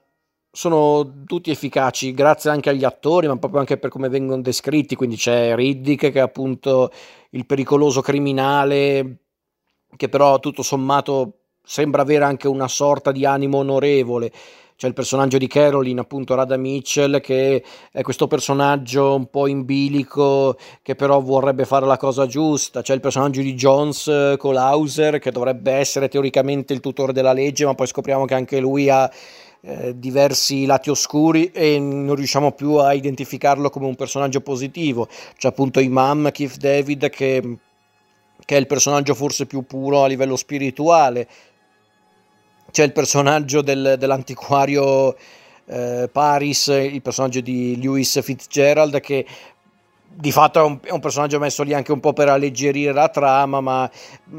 sono 0.59 1.23
tutti 1.25 1.53
efficaci, 1.53 2.13
grazie 2.13 2.51
anche 2.51 2.71
agli 2.71 2.83
attori, 2.83 3.29
ma 3.29 3.37
proprio 3.37 3.61
anche 3.61 3.77
per 3.77 3.91
come 3.91 4.09
vengono 4.09 4.43
descritti. 4.43 4.97
Quindi 4.97 5.15
c'è 5.15 5.55
Riddick, 5.55 6.11
che 6.11 6.19
è 6.19 6.19
appunto 6.19 6.91
il 7.31 7.47
pericoloso 7.47 8.01
criminale, 8.01 9.19
che 9.95 10.09
però 10.09 10.41
tutto 10.41 10.65
sommato 10.65 11.43
sembra 11.63 12.03
avere 12.03 12.25
anche 12.25 12.49
una 12.49 12.67
sorta 12.67 13.13
di 13.13 13.25
animo 13.25 13.59
onorevole 13.59 14.33
c'è 14.79 14.87
il 14.87 14.95
personaggio 14.95 15.39
di 15.39 15.49
Caroline, 15.49 15.99
appunto 15.99 16.37
Rada 16.37 16.57
Mitchell, 16.57 17.19
che 17.19 17.65
è 17.91 18.01
questo 18.03 18.29
personaggio 18.29 19.17
un 19.17 19.29
po' 19.29 19.49
in 19.49 19.65
bilico, 19.65 20.57
che 20.83 20.95
però 20.95 21.21
vorrebbe 21.21 21.65
fare 21.65 21.85
la 21.85 21.97
cosa 21.97 22.27
giusta. 22.27 22.81
C'è 22.81 22.95
il 22.95 23.01
personaggio 23.01 23.41
di 23.41 23.55
Jones 23.55 24.07
eh, 24.07 24.37
Colhauser, 24.39 25.19
che 25.19 25.33
dovrebbe 25.33 25.73
essere 25.73 26.07
teoricamente 26.07 26.75
il 26.75 26.79
tutore 26.79 27.13
della 27.13 27.33
legge, 27.33 27.65
ma 27.65 27.75
poi 27.75 27.89
scopriamo 27.89 28.25
che 28.25 28.35
anche 28.35 28.61
lui 28.61 28.89
ha 28.89 29.11
eh, 29.63 29.99
diversi 29.99 30.67
lati 30.67 30.91
oscuri 30.91 31.51
e 31.51 31.79
non 31.79 32.15
riusciamo 32.15 32.53
più 32.53 32.75
a 32.75 32.93
identificarlo 32.93 33.71
come 33.71 33.87
un 33.87 33.97
personaggio 33.97 34.41
positivo. 34.41 35.09
C'è 35.37 35.49
appunto 35.49 35.81
Imam 35.81 36.31
Keith 36.31 36.57
David 36.57 37.09
che, 37.11 37.57
che 38.45 38.57
è 38.57 38.59
il 38.59 38.67
personaggio 38.67 39.15
forse 39.15 39.47
più 39.47 39.63
puro 39.63 40.05
a 40.05 40.07
livello 40.07 40.37
spirituale 40.37 41.29
c'è 42.71 42.85
il 42.85 42.93
personaggio 42.93 43.63
del, 43.63 43.97
dell'antiquario 43.99 45.17
eh, 45.67 46.09
Paris, 46.11 46.67
il 46.69 47.03
personaggio 47.03 47.41
di 47.41 47.81
Lewis 47.81 48.21
Fitzgerald 48.23 49.01
che 49.01 49.27
di 50.11 50.33
fatto 50.33 50.59
è 50.59 50.63
un, 50.63 50.79
è 50.83 50.91
un, 50.91 50.99
personaggio 50.99 51.39
messo 51.39 51.63
lì 51.63 51.73
anche 51.73 51.93
un 51.93 52.01
po' 52.01 52.13
per 52.13 52.29
alleggerire 52.29 52.93
la 52.93 53.09
trama, 53.09 53.61
ma 53.61 53.89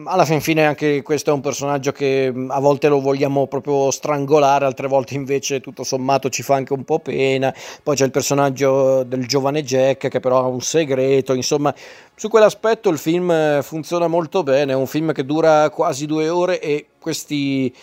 alla 0.06 0.26
fin 0.26 0.42
fine 0.42 0.66
anche 0.66 1.02
questo 1.02 1.30
è 1.30 1.34
un 1.34 1.40
personaggio 1.40 1.94
che 1.94 2.34
a 2.48 2.60
volte 2.60 2.90
lo 2.90 3.00
vogliamo 3.00 3.48
proprio 3.48 3.90
strangolare, 3.90 4.66
altre 4.66 4.88
volte 4.88 5.14
invece 5.14 5.62
tutto 5.62 5.84
sommato 5.84 6.30
ci 6.30 6.44
fa 6.44 6.56
anche 6.56 6.74
un 6.74 6.84
po' 6.84 7.00
pena. 7.00 7.54
Poi 7.82 7.96
c'è 7.96 8.04
il 8.04 8.12
personaggio 8.12 9.04
del 9.04 9.26
giovane 9.26 9.64
Jack 9.64 10.10
che 10.10 10.20
però 10.20 10.40
ha 10.40 10.48
un 10.48 10.62
segreto, 10.62 11.34
insomma, 11.34 11.74
su 12.14 12.28
quell'aspetto 12.28 12.90
il 12.90 12.98
film 12.98 13.62
funziona 13.62 14.08
molto 14.08 14.44
bene, 14.44 14.74
è 14.74 14.76
un 14.76 14.88
film 14.88 15.14
che 15.14 15.24
dura 15.24 15.70
quasi 15.70 16.06
due 16.06 16.28
ore 16.28 16.60
e 16.60 16.88
questi 17.00 17.74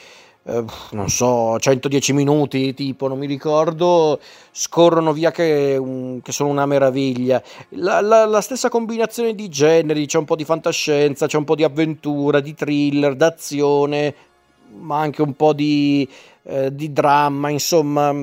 eh, 0.48 0.64
non 0.92 1.08
so, 1.08 1.58
110 1.58 2.12
minuti, 2.12 2.72
tipo, 2.72 3.08
non 3.08 3.18
mi 3.18 3.26
ricordo, 3.26 4.20
scorrono 4.52 5.12
via 5.12 5.32
che, 5.32 5.76
un, 5.76 6.20
che 6.22 6.30
sono 6.30 6.50
una 6.50 6.66
meraviglia. 6.66 7.42
La, 7.70 8.00
la, 8.00 8.24
la, 8.26 8.40
stessa 8.40 8.68
combinazione 8.68 9.34
di 9.34 9.48
generi, 9.48 10.06
c'è 10.06 10.18
un 10.18 10.24
po' 10.24 10.36
di 10.36 10.44
fantascienza, 10.44 11.26
c'è 11.26 11.36
un 11.36 11.44
po' 11.44 11.56
di 11.56 11.64
avventura, 11.64 12.38
di 12.38 12.54
thriller, 12.54 13.16
d'azione, 13.16 14.14
ma 14.78 15.00
anche 15.00 15.22
un 15.22 15.34
po' 15.34 15.52
di, 15.52 16.08
eh, 16.44 16.72
di 16.72 16.92
dramma, 16.92 17.50
insomma, 17.50 18.14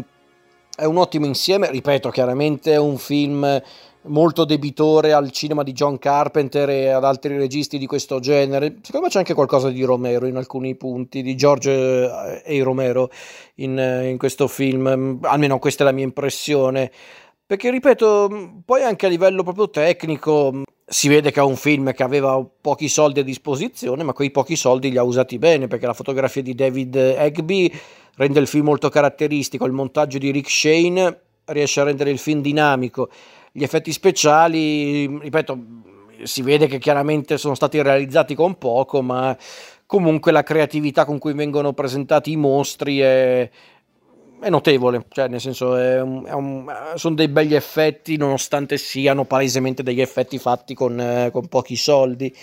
è 0.75 0.85
un 0.85 0.97
ottimo 0.97 1.25
insieme. 1.25 1.69
Ripeto, 1.69 2.09
chiaramente 2.09 2.71
è 2.71 2.77
un 2.77 2.97
film 2.97 3.61
molto 4.05 4.45
debitore 4.45 5.13
al 5.13 5.31
cinema 5.31 5.63
di 5.63 5.71
John 5.71 5.97
Carpenter 5.97 6.69
e 6.69 6.89
ad 6.89 7.03
altri 7.03 7.37
registi 7.37 7.77
di 7.77 7.85
questo 7.85 8.19
genere. 8.19 8.77
Secondo 8.81 9.05
me 9.05 9.11
c'è 9.11 9.19
anche 9.19 9.33
qualcosa 9.33 9.69
di 9.69 9.83
Romero 9.83 10.25
in 10.25 10.35
alcuni 10.35 10.75
punti, 10.75 11.21
di 11.21 11.35
George 11.35 11.71
eh, 11.71 12.59
A. 12.59 12.63
Romero 12.63 13.09
in, 13.55 13.77
eh, 13.77 14.09
in 14.09 14.17
questo 14.17 14.47
film, 14.47 15.19
almeno 15.21 15.59
questa 15.59 15.83
è 15.83 15.85
la 15.85 15.93
mia 15.93 16.03
impressione. 16.03 16.91
Perché 17.45 17.69
ripeto, 17.69 18.61
poi 18.65 18.83
anche 18.83 19.05
a 19.05 19.09
livello 19.09 19.43
proprio 19.43 19.69
tecnico 19.69 20.63
si 20.85 21.07
vede 21.07 21.31
che 21.31 21.39
è 21.39 21.43
un 21.43 21.55
film 21.55 21.93
che 21.93 22.03
aveva 22.03 22.43
pochi 22.61 22.87
soldi 22.87 23.19
a 23.19 23.23
disposizione, 23.23 24.03
ma 24.03 24.13
quei 24.13 24.31
pochi 24.31 24.55
soldi 24.55 24.89
li 24.89 24.97
ha 24.97 25.03
usati 25.03 25.37
bene, 25.37 25.67
perché 25.67 25.85
la 25.85 25.93
fotografia 25.93 26.41
di 26.41 26.55
David 26.55 26.95
Egby 26.95 27.71
rende 28.15 28.39
il 28.39 28.47
film 28.47 28.65
molto 28.65 28.89
caratteristico, 28.89 29.65
il 29.65 29.71
montaggio 29.71 30.17
di 30.17 30.31
Rick 30.31 30.49
Shane 30.49 31.19
riesce 31.45 31.81
a 31.81 31.83
rendere 31.83 32.09
il 32.09 32.19
film 32.19 32.41
dinamico 32.41 33.09
gli 33.55 33.61
effetti 33.61 33.91
speciali, 33.91 35.05
ripeto, 35.19 35.59
si 36.23 36.41
vede 36.41 36.65
che 36.65 36.79
chiaramente 36.79 37.37
sono 37.37 37.53
stati 37.53 37.79
realizzati 37.81 38.33
con 38.33 38.57
poco, 38.57 39.03
ma 39.03 39.37
comunque 39.85 40.31
la 40.31 40.41
creatività 40.41 41.05
con 41.05 41.19
cui 41.19 41.33
vengono 41.33 41.71
presentati 41.73 42.31
i 42.31 42.35
mostri 42.35 42.97
è, 42.99 43.47
è 44.39 44.49
notevole, 44.49 45.05
cioè 45.09 45.27
nel 45.27 45.39
senso 45.39 45.75
è 45.75 46.01
un, 46.01 46.25
è 46.25 46.31
un, 46.31 46.65
sono 46.95 47.13
dei 47.13 47.27
begli 47.27 47.53
effetti 47.53 48.17
nonostante 48.17 48.77
siano 48.77 49.25
palesemente 49.25 49.83
degli 49.83 50.01
effetti 50.01 50.39
fatti 50.39 50.73
con, 50.73 50.99
eh, 50.99 51.29
con 51.31 51.47
pochi 51.47 51.75
soldi. 51.75 52.35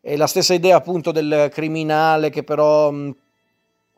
E 0.00 0.16
la 0.16 0.28
stessa 0.28 0.54
idea 0.54 0.76
appunto 0.76 1.10
del 1.10 1.48
criminale 1.50 2.30
che 2.30 2.44
però 2.44 2.92
mh, 2.92 3.16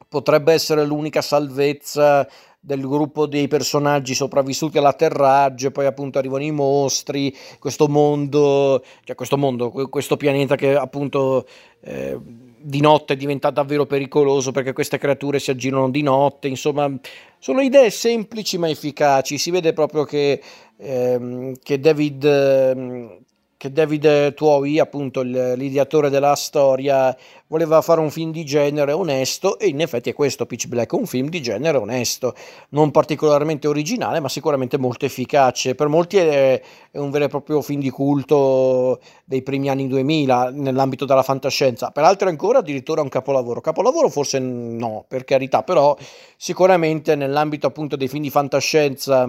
potrebbe 0.09 0.55
essere 0.55 0.87
l'unica 0.87 1.21
salvezza 1.21 2.27
del 2.67 2.81
gruppo 2.81 3.27
dei 3.27 3.47
personaggi 3.47 4.13
sopravvissuti 4.13 4.77
all'atterraggio, 4.77 5.71
poi 5.71 5.87
appunto 5.87 6.19
arrivano 6.19 6.43
i 6.43 6.51
mostri, 6.51 7.33
questo 7.61 7.87
mondo, 7.87 8.83
cioè 9.05 9.15
questo 9.15 9.39
mondo, 9.39 9.71
questo 9.71 10.17
pianeta 10.17 10.57
che 10.57 10.75
appunto 10.75 11.47
eh, 11.83 12.19
di 12.59 12.81
notte 12.81 13.15
diventa 13.15 13.51
davvero 13.51 13.87
pericoloso 13.87 14.51
perché 14.51 14.73
queste 14.73 14.99
creature 14.99 15.39
si 15.39 15.53
aggirano 15.53 15.91
di 15.91 16.03
notte, 16.03 16.49
insomma 16.49 16.93
sono 17.39 17.61
idee 17.61 17.91
semplici 17.91 18.59
ma 18.59 18.69
efficaci, 18.69 19.39
si 19.39 19.53
vede 19.53 19.73
proprio 19.73 20.03
che, 20.03 20.43
ehm, 20.77 21.55
che 21.63 21.79
David... 21.79 22.25
Ehm, 22.25 23.19
che 23.67 23.73
David 23.73 24.35
Tuohy, 24.35 24.79
appunto 24.79 25.23
l'ideatore 25.23 26.11
della 26.11 26.35
storia, 26.35 27.17
voleva 27.49 27.81
fare 27.81 28.01
un 28.01 28.11
film 28.11 28.33
di 28.33 28.45
genere 28.45 28.93
onesto 28.93 29.59
e 29.59 29.69
in 29.69 29.81
effetti 29.81 30.11
è 30.11 30.15
questo 30.15 30.47
Pitch 30.47 30.67
Black, 30.67 30.93
un 30.93 31.07
film 31.07 31.29
di 31.29 31.41
genere 31.41 31.79
onesto, 31.79 32.35
non 32.71 32.91
particolarmente 32.91 33.69
originale 33.69 34.21
ma 34.21 34.29
sicuramente 34.29 34.79
molto 34.79 35.05
efficace. 35.05 35.75
Per 35.75 35.89
molti 35.89 36.17
è, 36.17 36.61
è 36.91 36.99
un 36.99 37.11
vero 37.11 37.25
e 37.25 37.29
proprio 37.29 37.61
film 37.63 37.81
di 37.81 37.91
culto 37.91 39.01
dei 39.25 39.43
primi 39.43 39.69
anni 39.69 39.87
2000 39.89 40.51
nell'ambito 40.51 41.05
della 41.05 41.23
fantascienza, 41.23 41.91
per 41.91 42.05
altri 42.05 42.29
ancora 42.29 42.59
addirittura 42.59 43.03
un 43.03 43.09
capolavoro. 43.09 43.61
Capolavoro 43.61 44.09
forse 44.09 44.39
no, 44.39 45.05
per 45.07 45.25
carità, 45.25 45.63
però 45.63 45.97
sicuramente 46.37 47.15
nell'ambito 47.15 47.67
appunto 47.67 47.97
dei 47.97 48.09
film 48.09 48.23
di 48.23 48.31
fantascienza 48.31 49.27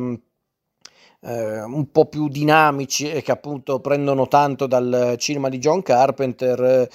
eh, 1.21 1.63
un 1.63 1.91
po' 1.91 2.05
più 2.05 2.27
dinamici 2.27 3.09
e 3.09 3.21
che 3.21 3.31
appunto 3.31 3.79
prendono 3.79 4.27
tanto 4.27 4.67
dal 4.67 5.15
cinema 5.17 5.49
di 5.49 5.57
John 5.59 5.81
Carpenter, 5.81 6.63
eh, 6.63 6.89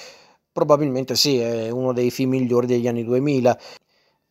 probabilmente 0.53 1.15
sì, 1.17 1.39
è 1.39 1.71
uno 1.71 1.93
dei 1.93 2.11
film 2.11 2.31
migliori 2.31 2.67
degli 2.67 2.89
anni 2.89 3.05
2000. 3.05 3.59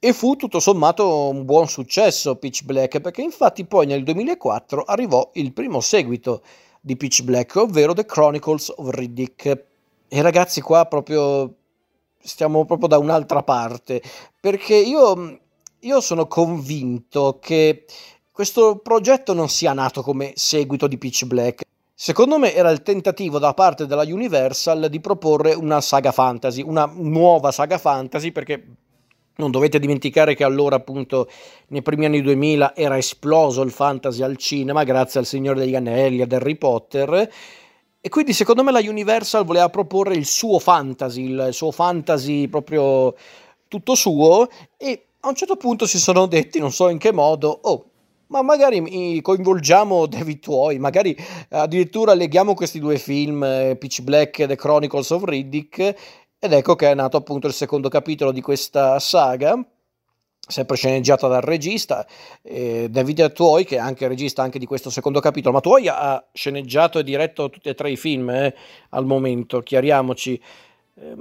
E 0.03 0.13
fu 0.13 0.36
tutto 0.36 0.60
sommato 0.60 1.29
un 1.29 1.45
buon 1.45 1.67
successo 1.67 2.38
Pitch 2.38 2.63
Black, 2.63 3.01
perché 3.01 3.21
infatti 3.21 3.65
poi 3.65 3.86
nel 3.86 4.03
2004 4.03 4.83
arrivò 4.83 5.29
il 5.33 5.53
primo 5.53 5.79
seguito 5.79 6.41
di 6.81 6.98
Pitch 6.98 7.21
Black, 7.21 7.55
ovvero 7.55 7.93
The 7.93 8.05
Chronicles 8.05 8.74
of 8.75 8.89
Riddick. 8.89 9.65
E 10.07 10.21
ragazzi, 10.21 10.62
qua 10.62 10.86
proprio 10.86 11.55
stiamo 12.19 12.65
proprio 12.65 12.88
da 12.88 12.98
un'altra 12.98 13.43
parte, 13.43 14.01
perché 14.39 14.75
io, 14.75 15.39
io 15.79 16.01
sono 16.01 16.27
convinto 16.27 17.38
che 17.39 17.86
questo 18.41 18.77
progetto 18.77 19.33
non 19.33 19.50
sia 19.50 19.71
nato 19.71 20.01
come 20.01 20.31
seguito 20.33 20.88
di 20.88 20.98
Pitch 20.98 21.25
Black. 21.25 21.62
Secondo 21.93 22.39
me 22.39 22.55
era 22.55 22.71
il 22.71 22.81
tentativo 22.81 23.38
da 23.38 23.53
parte 23.53 23.86
della 23.86 24.01
Universal 24.01 24.88
di 24.89 25.00
proporre 25.00 25.53
una 25.53 25.79
saga 25.79 26.12
fantasy, 26.12 26.63
una 26.63 26.91
nuova 26.91 27.51
saga 27.51 27.77
fantasy, 27.77 28.31
perché 28.31 28.65
non 29.36 29.51
dovete 29.51 29.77
dimenticare 29.77 30.33
che 30.33 30.43
allora, 30.43 30.77
appunto, 30.77 31.29
nei 31.67 31.83
primi 31.83 32.05
anni 32.05 32.24
2000 32.24 32.75
era 32.75 32.98
esploso 32.98 33.62
il 33.62 33.69
fantasy 33.69 34.24
al 34.24 34.38
cinema 34.38 34.83
grazie 34.86 35.19
al 35.19 35.27
Signore 35.27 35.60
degli 35.60 35.75
Anelli, 35.75 36.24
ad 36.24 36.31
Harry 36.31 36.55
Potter. 36.55 37.31
E 38.01 38.10
quindi, 38.10 38.33
secondo 38.33 38.63
me, 38.63 38.71
la 38.71 38.79
Universal 38.79 39.45
voleva 39.45 39.69
proporre 39.69 40.15
il 40.15 40.25
suo 40.25 40.57
fantasy, 40.57 41.29
il 41.29 41.50
suo 41.51 41.69
fantasy 41.69 42.48
proprio 42.48 43.13
tutto 43.67 43.93
suo. 43.93 44.50
E 44.77 45.05
a 45.19 45.27
un 45.27 45.36
certo 45.36 45.57
punto 45.57 45.86
si 45.86 46.00
sono 46.00 46.25
detti, 46.25 46.57
non 46.57 46.71
so 46.71 46.89
in 46.89 46.98
che 46.98 47.13
modo, 47.13 47.60
oh, 47.62 47.86
ma 48.31 48.41
magari 48.41 49.21
coinvolgiamo 49.21 50.07
David 50.07 50.39
Tuoi, 50.39 50.79
magari 50.79 51.15
addirittura 51.50 52.13
leghiamo 52.13 52.53
questi 52.53 52.79
due 52.79 52.97
film, 52.97 53.43
eh, 53.43 53.75
Pitch 53.77 54.01
Black 54.01 54.39
e 54.39 54.47
The 54.47 54.55
Chronicles 54.55 55.09
of 55.11 55.23
Riddick, 55.23 55.95
ed 56.39 56.53
ecco 56.53 56.75
che 56.75 56.89
è 56.89 56.95
nato 56.95 57.17
appunto 57.17 57.47
il 57.47 57.53
secondo 57.53 57.89
capitolo 57.89 58.31
di 58.31 58.41
questa 58.41 59.00
saga, 59.00 59.63
sempre 60.47 60.75
sceneggiata 60.75 61.27
dal 61.27 61.41
regista 61.41 62.05
eh, 62.41 62.88
David 62.89 63.31
Tuoi, 63.33 63.63
che 63.63 63.75
è 63.75 63.79
anche 63.79 64.07
regista 64.07 64.41
anche 64.41 64.57
di 64.57 64.65
questo 64.65 64.89
secondo 64.89 65.19
capitolo, 65.19 65.53
ma 65.53 65.61
Tuoi 65.61 65.88
ha 65.88 66.25
sceneggiato 66.31 67.00
e 67.00 67.03
diretto 67.03 67.50
tutti 67.50 67.69
e 67.69 67.75
tre 67.75 67.91
i 67.91 67.97
film 67.97 68.29
eh, 68.29 68.55
al 68.89 69.05
momento, 69.05 69.59
chiariamoci, 69.59 70.41
eh, 70.95 71.15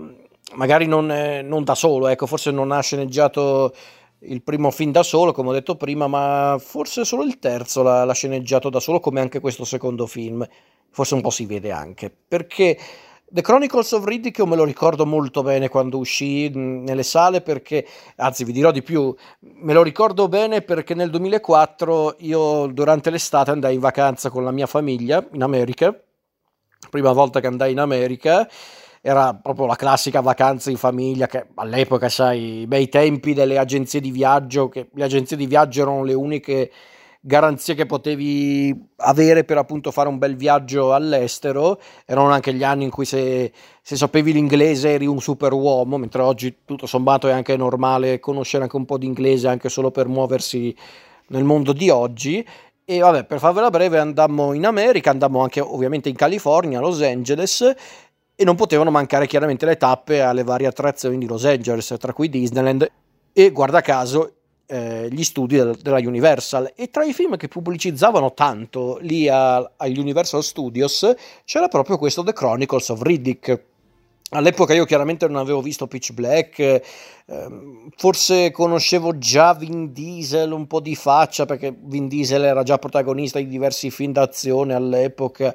magari 0.54 0.86
non, 0.86 1.06
non, 1.44 1.64
da 1.64 1.74
solo, 1.74 2.06
ecco, 2.06 2.26
forse 2.26 2.52
non 2.52 2.70
ha 2.70 2.80
sceneggiato 2.80 3.74
il 4.22 4.42
primo 4.42 4.70
film 4.70 4.92
da 4.92 5.02
solo, 5.02 5.32
come 5.32 5.50
ho 5.50 5.52
detto 5.52 5.76
prima, 5.76 6.06
ma 6.06 6.56
forse 6.58 7.04
solo 7.04 7.22
il 7.22 7.38
terzo 7.38 7.82
l'ha, 7.82 8.04
l'ha 8.04 8.12
sceneggiato 8.12 8.68
da 8.68 8.80
solo, 8.80 9.00
come 9.00 9.20
anche 9.20 9.40
questo 9.40 9.64
secondo 9.64 10.06
film, 10.06 10.46
forse 10.90 11.14
un 11.14 11.20
po' 11.20 11.30
si 11.30 11.46
vede 11.46 11.70
anche, 11.70 12.14
perché 12.28 12.76
The 13.32 13.42
Chronicles 13.42 13.92
of 13.92 14.04
Riddick 14.04 14.38
io 14.38 14.46
me 14.46 14.56
lo 14.56 14.64
ricordo 14.64 15.06
molto 15.06 15.44
bene 15.44 15.68
quando 15.68 15.98
uscì 15.98 16.48
nelle 16.48 17.04
sale 17.04 17.40
perché, 17.42 17.86
anzi 18.16 18.42
vi 18.42 18.50
dirò 18.50 18.72
di 18.72 18.82
più, 18.82 19.14
me 19.38 19.72
lo 19.72 19.84
ricordo 19.84 20.26
bene 20.26 20.62
perché 20.62 20.94
nel 20.94 21.10
2004 21.10 22.16
io 22.18 22.66
durante 22.66 23.08
l'estate 23.10 23.52
andai 23.52 23.74
in 23.74 23.80
vacanza 23.80 24.30
con 24.30 24.42
la 24.42 24.50
mia 24.50 24.66
famiglia 24.66 25.24
in 25.32 25.44
America, 25.44 25.96
prima 26.90 27.12
volta 27.12 27.38
che 27.38 27.46
andai 27.46 27.70
in 27.70 27.78
America, 27.78 28.48
era 29.02 29.34
proprio 29.34 29.66
la 29.66 29.76
classica 29.76 30.20
vacanza 30.20 30.70
in 30.70 30.76
famiglia 30.76 31.26
che 31.26 31.46
all'epoca, 31.54 32.08
sai, 32.08 32.66
bei 32.66 32.88
tempi 32.88 33.32
delle 33.32 33.58
agenzie 33.58 34.00
di 34.00 34.10
viaggio, 34.10 34.68
che 34.68 34.88
le 34.92 35.04
agenzie 35.04 35.36
di 35.36 35.46
viaggio 35.46 35.82
erano 35.82 36.04
le 36.04 36.12
uniche 36.12 36.70
garanzie 37.22 37.74
che 37.74 37.84
potevi 37.84 38.74
avere 38.96 39.44
per 39.44 39.58
appunto 39.58 39.90
fare 39.90 40.08
un 40.08 40.18
bel 40.18 40.36
viaggio 40.36 40.94
all'estero. 40.94 41.80
Erano 42.04 42.30
anche 42.30 42.52
gli 42.52 42.64
anni 42.64 42.84
in 42.84 42.90
cui 42.90 43.04
se, 43.04 43.52
se 43.82 43.96
sapevi 43.96 44.32
l'inglese 44.32 44.90
eri 44.90 45.06
un 45.06 45.20
super 45.20 45.52
uomo, 45.52 45.96
mentre 45.98 46.22
oggi 46.22 46.58
tutto 46.64 46.86
sommato 46.86 47.28
è 47.28 47.32
anche 47.32 47.56
normale 47.56 48.20
conoscere 48.20 48.64
anche 48.64 48.76
un 48.76 48.84
po' 48.84 48.98
di 48.98 49.06
inglese 49.06 49.48
anche 49.48 49.68
solo 49.68 49.90
per 49.90 50.08
muoversi 50.08 50.74
nel 51.28 51.44
mondo 51.44 51.72
di 51.72 51.88
oggi. 51.90 52.46
E 52.84 52.98
vabbè, 52.98 53.24
per 53.24 53.38
farvela 53.38 53.70
breve, 53.70 53.98
andammo 53.98 54.52
in 54.52 54.66
America, 54.66 55.10
andammo 55.10 55.40
anche 55.42 55.60
ovviamente 55.60 56.08
in 56.08 56.16
California, 56.16 56.78
a 56.78 56.80
Los 56.80 57.00
Angeles, 57.02 57.72
e 58.40 58.44
non 58.44 58.56
potevano 58.56 58.90
mancare 58.90 59.26
chiaramente 59.26 59.66
le 59.66 59.76
tappe 59.76 60.22
alle 60.22 60.44
varie 60.44 60.66
attrazioni 60.66 61.18
di 61.18 61.26
Los 61.26 61.44
Angeles, 61.44 61.94
tra 61.98 62.14
cui 62.14 62.30
Disneyland 62.30 62.90
e 63.34 63.50
guarda 63.50 63.82
caso 63.82 64.32
eh, 64.64 65.08
gli 65.10 65.22
studi 65.24 65.56
del, 65.56 65.76
della 65.82 65.98
Universal 65.98 66.72
e 66.74 66.88
tra 66.88 67.04
i 67.04 67.12
film 67.12 67.36
che 67.36 67.48
pubblicizzavano 67.48 68.32
tanto 68.32 68.96
lì 69.02 69.28
agli 69.28 69.98
Universal 69.98 70.42
Studios 70.42 71.14
c'era 71.44 71.68
proprio 71.68 71.98
questo 71.98 72.22
The 72.22 72.32
Chronicles 72.32 72.88
of 72.88 73.02
Riddick. 73.02 73.62
All'epoca 74.30 74.72
io 74.72 74.86
chiaramente 74.86 75.26
non 75.26 75.36
avevo 75.36 75.60
visto 75.60 75.86
Pitch 75.86 76.12
Black, 76.14 76.58
eh, 76.60 76.82
forse 77.94 78.50
conoscevo 78.52 79.18
già 79.18 79.52
Vin 79.52 79.92
Diesel 79.92 80.52
un 80.52 80.66
po' 80.66 80.80
di 80.80 80.96
faccia 80.96 81.44
perché 81.44 81.76
Vin 81.78 82.08
Diesel 82.08 82.44
era 82.44 82.62
già 82.62 82.78
protagonista 82.78 83.38
di 83.38 83.48
diversi 83.48 83.90
film 83.90 84.12
d'azione 84.12 84.72
all'epoca, 84.72 85.54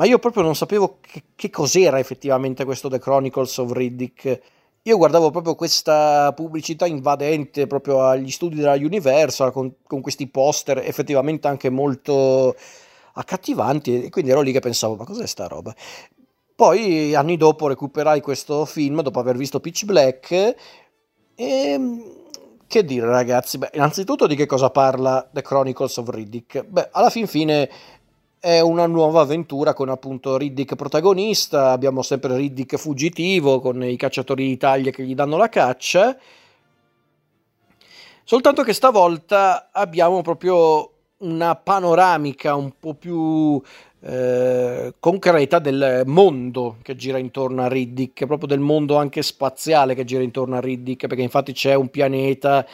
ma 0.00 0.06
io 0.06 0.18
proprio 0.18 0.42
non 0.42 0.56
sapevo 0.56 0.96
che, 1.02 1.24
che 1.36 1.50
cos'era 1.50 1.98
effettivamente 1.98 2.64
questo 2.64 2.88
The 2.88 2.98
Chronicles 2.98 3.58
of 3.58 3.72
Riddick 3.72 4.40
io 4.82 4.96
guardavo 4.96 5.30
proprio 5.30 5.54
questa 5.54 6.32
pubblicità 6.32 6.86
invadente 6.86 7.66
proprio 7.66 8.06
agli 8.06 8.30
studi 8.30 8.56
della 8.56 8.76
Universal 8.76 9.52
con, 9.52 9.74
con 9.86 10.00
questi 10.00 10.26
poster 10.26 10.78
effettivamente 10.78 11.48
anche 11.48 11.68
molto 11.68 12.56
accattivanti 13.12 14.04
e 14.04 14.08
quindi 14.08 14.30
ero 14.30 14.40
lì 14.40 14.52
che 14.52 14.60
pensavo 14.60 14.96
ma 14.96 15.04
cos'è 15.04 15.26
sta 15.26 15.46
roba? 15.46 15.74
Poi 16.54 17.14
anni 17.14 17.36
dopo 17.36 17.68
recuperai 17.68 18.22
questo 18.22 18.64
film 18.64 19.02
dopo 19.02 19.20
aver 19.20 19.36
visto 19.36 19.60
Pitch 19.60 19.84
Black 19.84 20.54
e 21.34 21.80
che 22.66 22.84
dire 22.84 23.04
ragazzi, 23.04 23.58
beh 23.58 23.70
innanzitutto 23.74 24.26
di 24.26 24.36
che 24.36 24.46
cosa 24.46 24.70
parla 24.70 25.28
The 25.30 25.42
Chronicles 25.42 25.96
of 25.98 26.08
Riddick? 26.08 26.62
Beh 26.62 26.88
alla 26.92 27.10
fin 27.10 27.26
fine 27.26 27.68
è 28.40 28.60
una 28.60 28.86
nuova 28.86 29.20
avventura 29.20 29.74
con 29.74 29.90
appunto 29.90 30.38
Riddick 30.38 30.74
protagonista, 30.74 31.72
abbiamo 31.72 32.00
sempre 32.00 32.34
Riddick 32.36 32.76
fuggitivo 32.76 33.60
con 33.60 33.84
i 33.84 33.96
cacciatori 33.96 34.46
d'Italia 34.46 34.90
che 34.90 35.04
gli 35.04 35.14
danno 35.14 35.36
la 35.36 35.50
caccia. 35.50 36.16
Soltanto 38.24 38.62
che 38.62 38.72
stavolta 38.72 39.68
abbiamo 39.70 40.22
proprio 40.22 40.90
una 41.18 41.54
panoramica 41.54 42.54
un 42.54 42.72
po' 42.80 42.94
più 42.94 43.60
eh, 44.02 44.94
concreta 44.98 45.58
del 45.58 46.04
mondo 46.06 46.78
che 46.80 46.96
gira 46.96 47.18
intorno 47.18 47.62
a 47.62 47.68
Riddick, 47.68 48.24
proprio 48.24 48.48
del 48.48 48.60
mondo 48.60 48.96
anche 48.96 49.20
spaziale 49.20 49.94
che 49.94 50.04
gira 50.04 50.22
intorno 50.22 50.56
a 50.56 50.60
Riddick, 50.60 51.06
perché 51.06 51.22
infatti 51.22 51.52
c'è 51.52 51.74
un 51.74 51.90
pianeta 51.90 52.66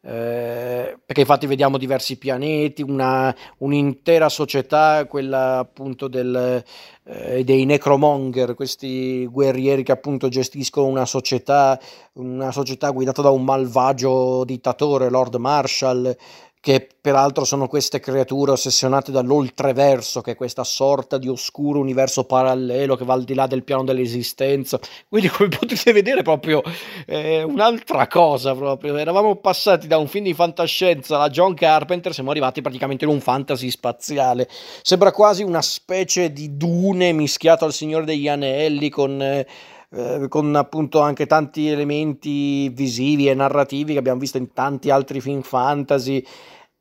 eh, 0.00 0.96
perché 1.04 1.20
infatti 1.20 1.46
vediamo 1.46 1.76
diversi 1.76 2.16
pianeti, 2.16 2.82
una, 2.82 3.34
un'intera 3.58 4.28
società, 4.28 5.06
quella 5.06 5.58
appunto 5.58 6.06
del, 6.06 6.62
eh, 7.04 7.44
dei 7.44 7.64
necromonger, 7.64 8.54
questi 8.54 9.26
guerrieri 9.26 9.82
che 9.82 9.92
appunto 9.92 10.28
gestiscono 10.28 10.86
una 10.86 11.04
società, 11.04 11.78
una 12.14 12.52
società 12.52 12.90
guidata 12.90 13.22
da 13.22 13.30
un 13.30 13.44
malvagio 13.44 14.44
dittatore, 14.44 15.10
Lord 15.10 15.34
Marshall, 15.34 16.16
che 16.60 16.88
peraltro 17.00 17.44
sono 17.44 17.68
queste 17.68 18.00
creature 18.00 18.52
ossessionate 18.52 19.12
dall'oltreverso, 19.12 20.20
che 20.20 20.32
è 20.32 20.34
questa 20.34 20.64
sorta 20.64 21.16
di 21.16 21.28
oscuro 21.28 21.78
universo 21.78 22.24
parallelo 22.24 22.96
che 22.96 23.04
va 23.04 23.14
al 23.14 23.24
di 23.24 23.34
là 23.34 23.46
del 23.46 23.62
piano 23.64 23.84
dell'esistenza. 23.84 24.78
Quindi, 25.08 25.28
come 25.28 25.48
potete 25.48 25.92
vedere, 25.92 26.22
proprio 26.22 26.62
eh, 27.06 27.42
un'altra 27.42 28.06
cosa. 28.06 28.54
Proprio. 28.54 28.96
Eravamo 28.96 29.36
passati 29.36 29.86
da 29.86 29.98
un 29.98 30.08
film 30.08 30.24
di 30.24 30.34
fantascienza 30.34 31.16
alla 31.16 31.30
John 31.30 31.54
Carpenter, 31.54 32.12
siamo 32.12 32.30
arrivati 32.30 32.60
praticamente 32.60 33.04
in 33.04 33.10
un 33.10 33.20
fantasy 33.20 33.70
spaziale. 33.70 34.48
Sembra 34.82 35.12
quasi 35.12 35.42
una 35.42 35.62
specie 35.62 36.32
di 36.32 36.56
dune 36.56 37.12
mischiato 37.12 37.64
al 37.64 37.72
Signore 37.72 38.04
degli 38.04 38.28
Anelli 38.28 38.88
con. 38.88 39.22
Eh, 39.22 39.46
eh, 39.90 40.26
con 40.28 40.54
appunto 40.54 41.00
anche 41.00 41.26
tanti 41.26 41.68
elementi 41.68 42.68
visivi 42.68 43.28
e 43.28 43.34
narrativi 43.34 43.94
che 43.94 43.98
abbiamo 43.98 44.20
visto 44.20 44.36
in 44.36 44.52
tanti 44.52 44.90
altri 44.90 45.20
film 45.20 45.42
fantasy. 45.42 46.24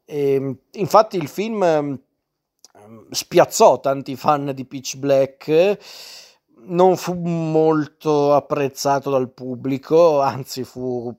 E, 0.06 0.34
ehm, 0.34 0.58
infatti 0.74 1.18
il 1.18 1.28
film 1.28 1.64
ehm, 1.64 2.00
spiazzò 3.10 3.80
tanti 3.80 4.16
fan 4.16 4.52
di 4.54 4.66
Pitch 4.66 4.98
Black, 4.98 5.78
non 6.66 6.98
fu 6.98 7.14
molto 7.14 8.34
apprezzato 8.34 9.10
dal 9.10 9.32
pubblico, 9.32 10.22
anzi 10.22 10.64
fu 10.64 11.14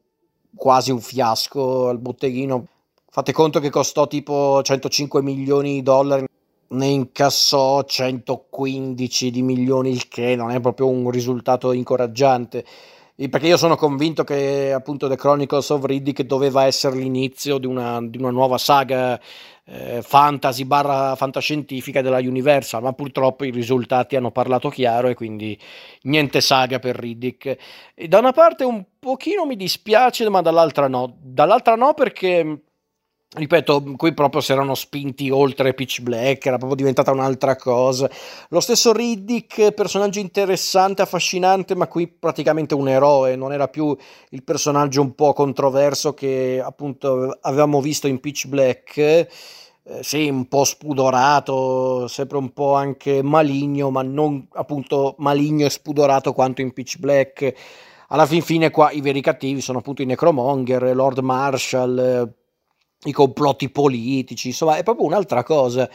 quasi 0.55 0.90
un 0.90 1.01
fiasco 1.01 1.88
al 1.88 1.98
botteghino. 1.98 2.66
Fate 3.11 3.33
conto 3.33 3.61
che 3.61 3.70
costò 3.70 4.07
tipo 4.07 4.62
105 4.62 5.22
milioni 5.22 5.74
di 5.74 5.83
dollari 5.83 6.28
ne 6.68 6.87
incassò 6.87 7.83
115 7.83 9.31
di 9.31 9.42
milioni, 9.42 9.90
il 9.90 10.09
che 10.09 10.37
non 10.37 10.50
è 10.50 10.61
proprio 10.61 10.88
un 10.88 11.11
risultato 11.11 11.72
incoraggiante. 11.72 12.64
Perché 13.14 13.48
io 13.48 13.57
sono 13.57 13.74
convinto 13.74 14.22
che 14.22 14.72
appunto 14.72 15.09
The 15.09 15.16
Chronicles 15.16 15.70
of 15.70 15.85
Riddick 15.85 16.22
doveva 16.22 16.66
essere 16.66 16.96
l'inizio 16.96 17.59
di 17.59 17.66
una, 17.66 18.00
di 18.00 18.16
una 18.16 18.31
nuova 18.31 18.59
saga 18.59 19.18
eh, 19.64 20.02
fantasy 20.02 20.64
barra 20.64 21.16
fantascientifica 21.16 22.00
della 22.00 22.18
Universal, 22.18 22.81
ma 22.81 22.92
purtroppo 22.92 23.44
i 23.44 23.50
risultati 23.50 24.14
hanno 24.14 24.31
parlato 24.31 24.68
chiaro 24.68 25.09
e 25.09 25.14
quindi 25.14 25.59
niente 26.02 26.40
saga 26.40 26.78
per 26.78 26.94
Riddick. 26.94 27.57
E 27.92 28.07
da 28.07 28.18
una 28.18 28.33
parte 28.33 28.62
un 28.62 28.85
pochino 29.00 29.44
mi 29.46 29.57
dispiace, 29.57 30.28
ma 30.28 30.40
dall'altra 30.40 30.87
no. 30.87 31.16
Dall'altra 31.20 31.74
no 31.74 31.94
perché 31.94 32.67
Ripeto, 33.31 33.83
qui 33.99 34.14
proprio 34.14 34.41
si 34.41 34.53
erano 34.53 34.75
spinti 34.75 35.29
oltre 35.29 35.75
Pitch 35.75 36.01
Black, 36.01 36.47
era 36.47 36.57
proprio 36.57 36.79
diventata 36.79 37.12
un'altra 37.12 37.57
cosa. 37.57 38.09
Lo 38.49 38.61
stesso 38.61 38.91
Riddick, 38.91 39.73
personaggio 39.73 40.19
interessante, 40.19 41.03
affascinante, 41.03 41.77
ma 41.77 41.88
qui 41.88 42.09
praticamente 42.09 42.75
un 42.75 42.88
eroe, 42.88 43.37
non 43.37 43.53
era 43.53 43.69
più 43.69 43.95
il 44.31 44.43
personaggio 44.43 45.03
un 45.03 45.14
po' 45.14 45.35
controverso 45.35 46.14
che 46.14 46.59
appunto 46.64 47.37
avevamo 47.43 47.83
visto 47.83 48.07
in 48.07 48.19
Pitch 48.19 48.47
Black. 48.47 48.97
Eh, 48.97 49.29
sì, 50.01 50.29
un 50.29 50.49
po' 50.49 50.64
spudorato, 50.64 52.09
sempre 52.09 52.38
un 52.38 52.51
po' 52.55 52.73
anche 52.75 53.23
maligno, 53.23 53.91
ma 53.91 54.03
non 54.03 54.49
appunto 54.55 55.17
maligno 55.19 55.67
e 55.67 55.71
spudorato 55.71 56.33
quanto 56.33 56.62
in 56.62 56.73
Pitch 56.73 56.97
Black. 56.97 57.55
Alla 58.09 58.25
fin 58.25 58.41
fine 58.41 58.71
qua 58.71 58.91
i 58.91 59.03
veri 59.03 59.21
cattivi 59.21 59.61
sono 59.61 59.81
appunto 59.81 60.01
i 60.01 60.07
Necromonger, 60.07 60.95
Lord 60.95 61.19
Marshall, 61.19 62.33
i 63.04 63.12
complotti 63.12 63.70
politici, 63.70 64.48
insomma 64.48 64.76
è 64.76 64.82
proprio 64.82 65.06
un'altra 65.06 65.42
cosa. 65.42 65.88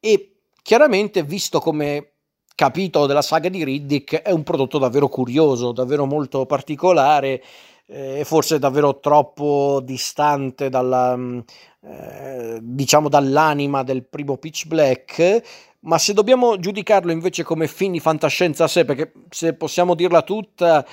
E 0.00 0.36
chiaramente 0.62 1.22
visto 1.22 1.60
come 1.60 2.12
capitolo 2.54 3.06
della 3.06 3.22
saga 3.22 3.48
di 3.48 3.64
Riddick 3.64 4.16
è 4.22 4.30
un 4.30 4.42
prodotto 4.42 4.78
davvero 4.78 5.08
curioso, 5.08 5.72
davvero 5.72 6.06
molto 6.06 6.46
particolare. 6.46 7.42
è 7.86 8.22
forse 8.24 8.58
davvero 8.58 9.00
troppo 9.00 9.80
distante 9.82 10.68
dalla, 10.68 11.16
mm, 11.16 11.38
eh, 11.84 12.58
diciamo 12.60 13.08
dall'anima 13.08 13.82
del 13.82 14.04
primo 14.04 14.36
Pitch 14.36 14.66
Black 14.66 15.42
ma 15.80 15.98
se 15.98 16.12
dobbiamo 16.12 16.58
giudicarlo 16.58 17.12
invece 17.12 17.44
come 17.44 17.68
film 17.68 17.92
di 17.92 18.00
fantascienza 18.00 18.64
a 18.64 18.68
sé 18.68 18.84
perché 18.84 19.12
se 19.30 19.54
possiamo 19.54 19.94
dirla 19.94 20.22
tutta 20.22 20.84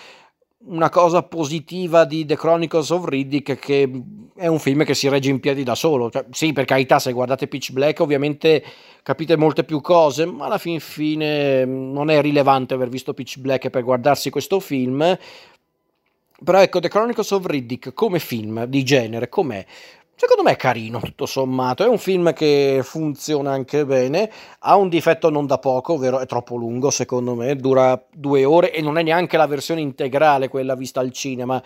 una 0.67 0.89
cosa 0.89 1.23
positiva 1.23 2.06
di 2.06 2.25
The 2.25 2.36
Chronicles 2.36 2.89
of 2.89 3.08
Riddick 3.08 3.58
che 3.60 3.89
è 4.36 4.47
un 4.47 4.60
film 4.60 4.84
che 4.84 4.93
si 4.93 5.08
regge 5.08 5.30
in 5.30 5.39
piedi 5.39 5.63
da 5.63 5.75
solo. 5.75 6.10
Cioè, 6.10 6.25
sì, 6.32 6.54
per 6.54 6.65
carità, 6.65 6.99
se 6.99 7.12
guardate 7.12 7.47
Pitch 7.47 7.71
Black 7.71 7.99
ovviamente 7.99 8.63
capite 9.04 9.38
molte 9.38 9.63
più 9.63 9.82
cose, 9.82 10.25
ma 10.25 10.45
alla 10.45 10.58
fin 10.58 10.80
fine 10.80 11.65
non 11.65 12.10
è 12.10 12.21
rilevante 12.21 12.73
aver 12.73 12.89
visto 12.89 13.13
Pitch 13.13 13.38
Black 13.39 13.69
per 13.69 13.84
guardarsi 13.84 14.30
questo 14.30 14.60
film. 14.60 15.17
Però 16.43 16.60
ecco, 16.60 16.80
The 16.80 16.89
Chronicles 16.89 17.32
of 17.32 17.45
Riddick 17.45 17.93
come 17.93 18.19
film 18.19 18.65
di 18.65 18.84
genere, 18.84 19.30
com'è? 19.30 19.65
Secondo 20.17 20.43
me 20.43 20.51
è 20.51 20.56
carino, 20.56 21.01
tutto 21.01 21.25
sommato. 21.25 21.84
È 21.84 21.89
un 21.89 21.97
film 21.97 22.32
che 22.32 22.80
funziona 22.84 23.51
anche 23.51 23.86
bene. 23.86 24.32
Ha 24.60 24.78
un 24.78 24.88
difetto 24.88 25.30
non 25.30 25.45
da 25.45 25.58
poco, 25.58 25.93
ovvero 25.93 26.19
è 26.19 26.25
troppo 26.25 26.56
lungo, 26.56 26.89
secondo 26.89 27.36
me. 27.36 27.58
Dura 27.58 28.01
due 28.13 28.45
ore 28.45 28.71
e 28.71 28.82
non 28.82 28.97
è 28.97 29.04
neanche 29.04 29.36
la 29.36 29.45
versione 29.45 29.82
integrale, 29.82 30.47
quella 30.47 30.73
vista 30.73 31.01
al 31.01 31.12
cinema. 31.12 31.62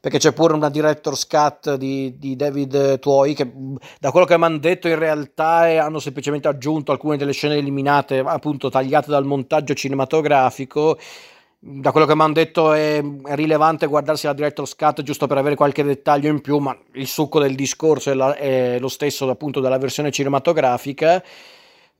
Perché 0.00 0.18
c'è 0.18 0.32
pure 0.32 0.54
una 0.54 0.68
director's 0.68 1.28
cut 1.28 1.76
di, 1.76 2.18
di 2.18 2.34
David 2.34 2.98
Tuoi 2.98 3.34
che, 3.34 3.52
da 4.00 4.10
quello 4.10 4.26
che 4.26 4.36
mi 4.36 4.44
hanno 4.46 4.58
detto, 4.58 4.88
in 4.88 4.98
realtà 4.98 5.68
è, 5.68 5.76
hanno 5.76 6.00
semplicemente 6.00 6.48
aggiunto 6.48 6.90
alcune 6.90 7.16
delle 7.16 7.30
scene 7.30 7.54
eliminate, 7.54 8.18
appunto 8.18 8.68
tagliate 8.68 9.10
dal 9.12 9.24
montaggio 9.24 9.74
cinematografico 9.74 10.98
da 11.64 11.92
quello 11.92 12.06
che 12.06 12.16
mi 12.16 12.22
hanno 12.22 12.32
detto 12.32 12.72
è, 12.72 13.00
rilevante 13.22 13.86
guardarsi 13.86 14.26
la 14.26 14.32
director's 14.32 14.74
cut 14.74 15.02
giusto 15.02 15.28
per 15.28 15.38
avere 15.38 15.54
qualche 15.54 15.84
dettaglio 15.84 16.28
in 16.28 16.40
più, 16.40 16.58
ma 16.58 16.76
il 16.94 17.06
succo 17.06 17.38
del 17.38 17.54
discorso 17.54 18.10
è, 18.10 18.14
la, 18.14 18.34
è 18.34 18.80
lo 18.80 18.88
stesso 18.88 19.30
appunto 19.30 19.60
della 19.60 19.78
versione 19.78 20.10
cinematografica, 20.10 21.22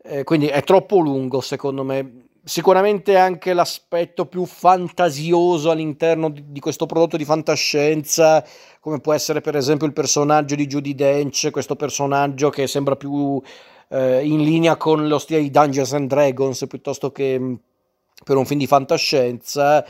eh, 0.02 0.24
quindi 0.24 0.48
è 0.48 0.64
troppo 0.64 0.98
lungo 0.98 1.40
secondo 1.40 1.84
me. 1.84 2.26
Sicuramente 2.42 3.16
anche 3.16 3.52
l'aspetto 3.52 4.26
più 4.26 4.46
fantasioso 4.46 5.70
all'interno 5.70 6.28
di, 6.28 6.42
di 6.48 6.58
questo 6.58 6.86
prodotto 6.86 7.16
di 7.16 7.24
fantascienza, 7.24 8.44
come 8.80 8.98
può 8.98 9.12
essere 9.12 9.40
per 9.40 9.54
esempio 9.54 9.86
il 9.86 9.92
personaggio 9.92 10.56
di 10.56 10.66
Judy 10.66 10.96
Dench, 10.96 11.50
questo 11.52 11.76
personaggio 11.76 12.50
che 12.50 12.66
sembra 12.66 12.96
più 12.96 13.40
eh, 13.90 14.26
in 14.26 14.42
linea 14.42 14.76
con 14.76 15.06
lo 15.06 15.20
stile 15.20 15.40
di 15.40 15.50
Dungeons 15.50 15.92
and 15.92 16.08
Dragons 16.08 16.66
piuttosto 16.66 17.12
che 17.12 17.58
per 18.24 18.36
un 18.36 18.46
film 18.46 18.60
di 18.60 18.66
fantascienza 18.66 19.84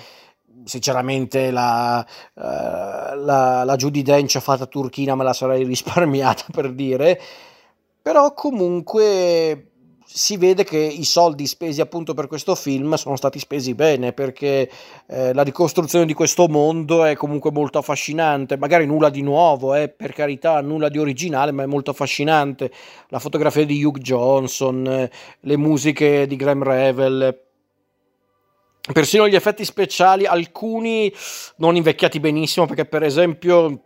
sinceramente 0.65 1.51
la, 1.51 2.07
uh, 2.35 2.41
la, 2.41 3.65
la 3.65 3.77
Judy 3.77 4.03
Dench 4.03 4.39
fatta 4.39 4.67
turchina 4.67 5.15
me 5.15 5.25
la 5.25 5.33
sarei 5.33 5.65
risparmiata 5.65 6.45
per 6.53 6.73
dire 6.73 7.21
però 8.03 8.33
comunque 8.35 9.73
si 10.15 10.37
vede 10.37 10.65
che 10.65 10.77
i 10.77 11.05
soldi 11.05 11.47
spesi 11.47 11.81
appunto 11.81 12.13
per 12.13 12.27
questo 12.27 12.55
film 12.55 12.95
sono 12.95 13.17
stati 13.17 13.39
spesi 13.39 13.75
bene 13.75 14.13
perché 14.13 14.71
eh, 15.07 15.33
la 15.33 15.43
ricostruzione 15.43 16.05
di 16.05 16.13
questo 16.13 16.49
mondo 16.49 17.05
è 17.05 17.15
comunque 17.15 17.51
molto 17.51 17.79
affascinante, 17.79 18.59
magari 18.59 18.85
nulla 18.85 19.09
di 19.09 19.23
nuovo, 19.23 19.75
eh, 19.75 19.89
per 19.89 20.13
carità, 20.13 20.61
nulla 20.61 20.91
di 20.91 20.99
originale, 20.99 21.51
ma 21.53 21.63
è 21.63 21.67
molto 21.67 21.93
affascinante. 21.93 22.71
La 23.09 23.19
fotografia 23.19 23.65
di 23.65 23.83
Hugh 23.83 23.99
Johnson, 23.99 24.87
eh, 24.87 25.11
le 25.41 25.57
musiche 25.57 26.27
di 26.27 26.37
Graham 26.37 26.63
Revel, 26.63 27.52
persino 28.93 29.29
gli 29.29 29.37
effetti 29.37 29.65
speciali, 29.65 30.27
alcuni 30.27 31.13
non 31.57 31.77
invecchiati 31.77 32.19
benissimo, 32.19 32.67
perché 32.67 32.85
per 32.85 33.05
esempio 33.05 33.81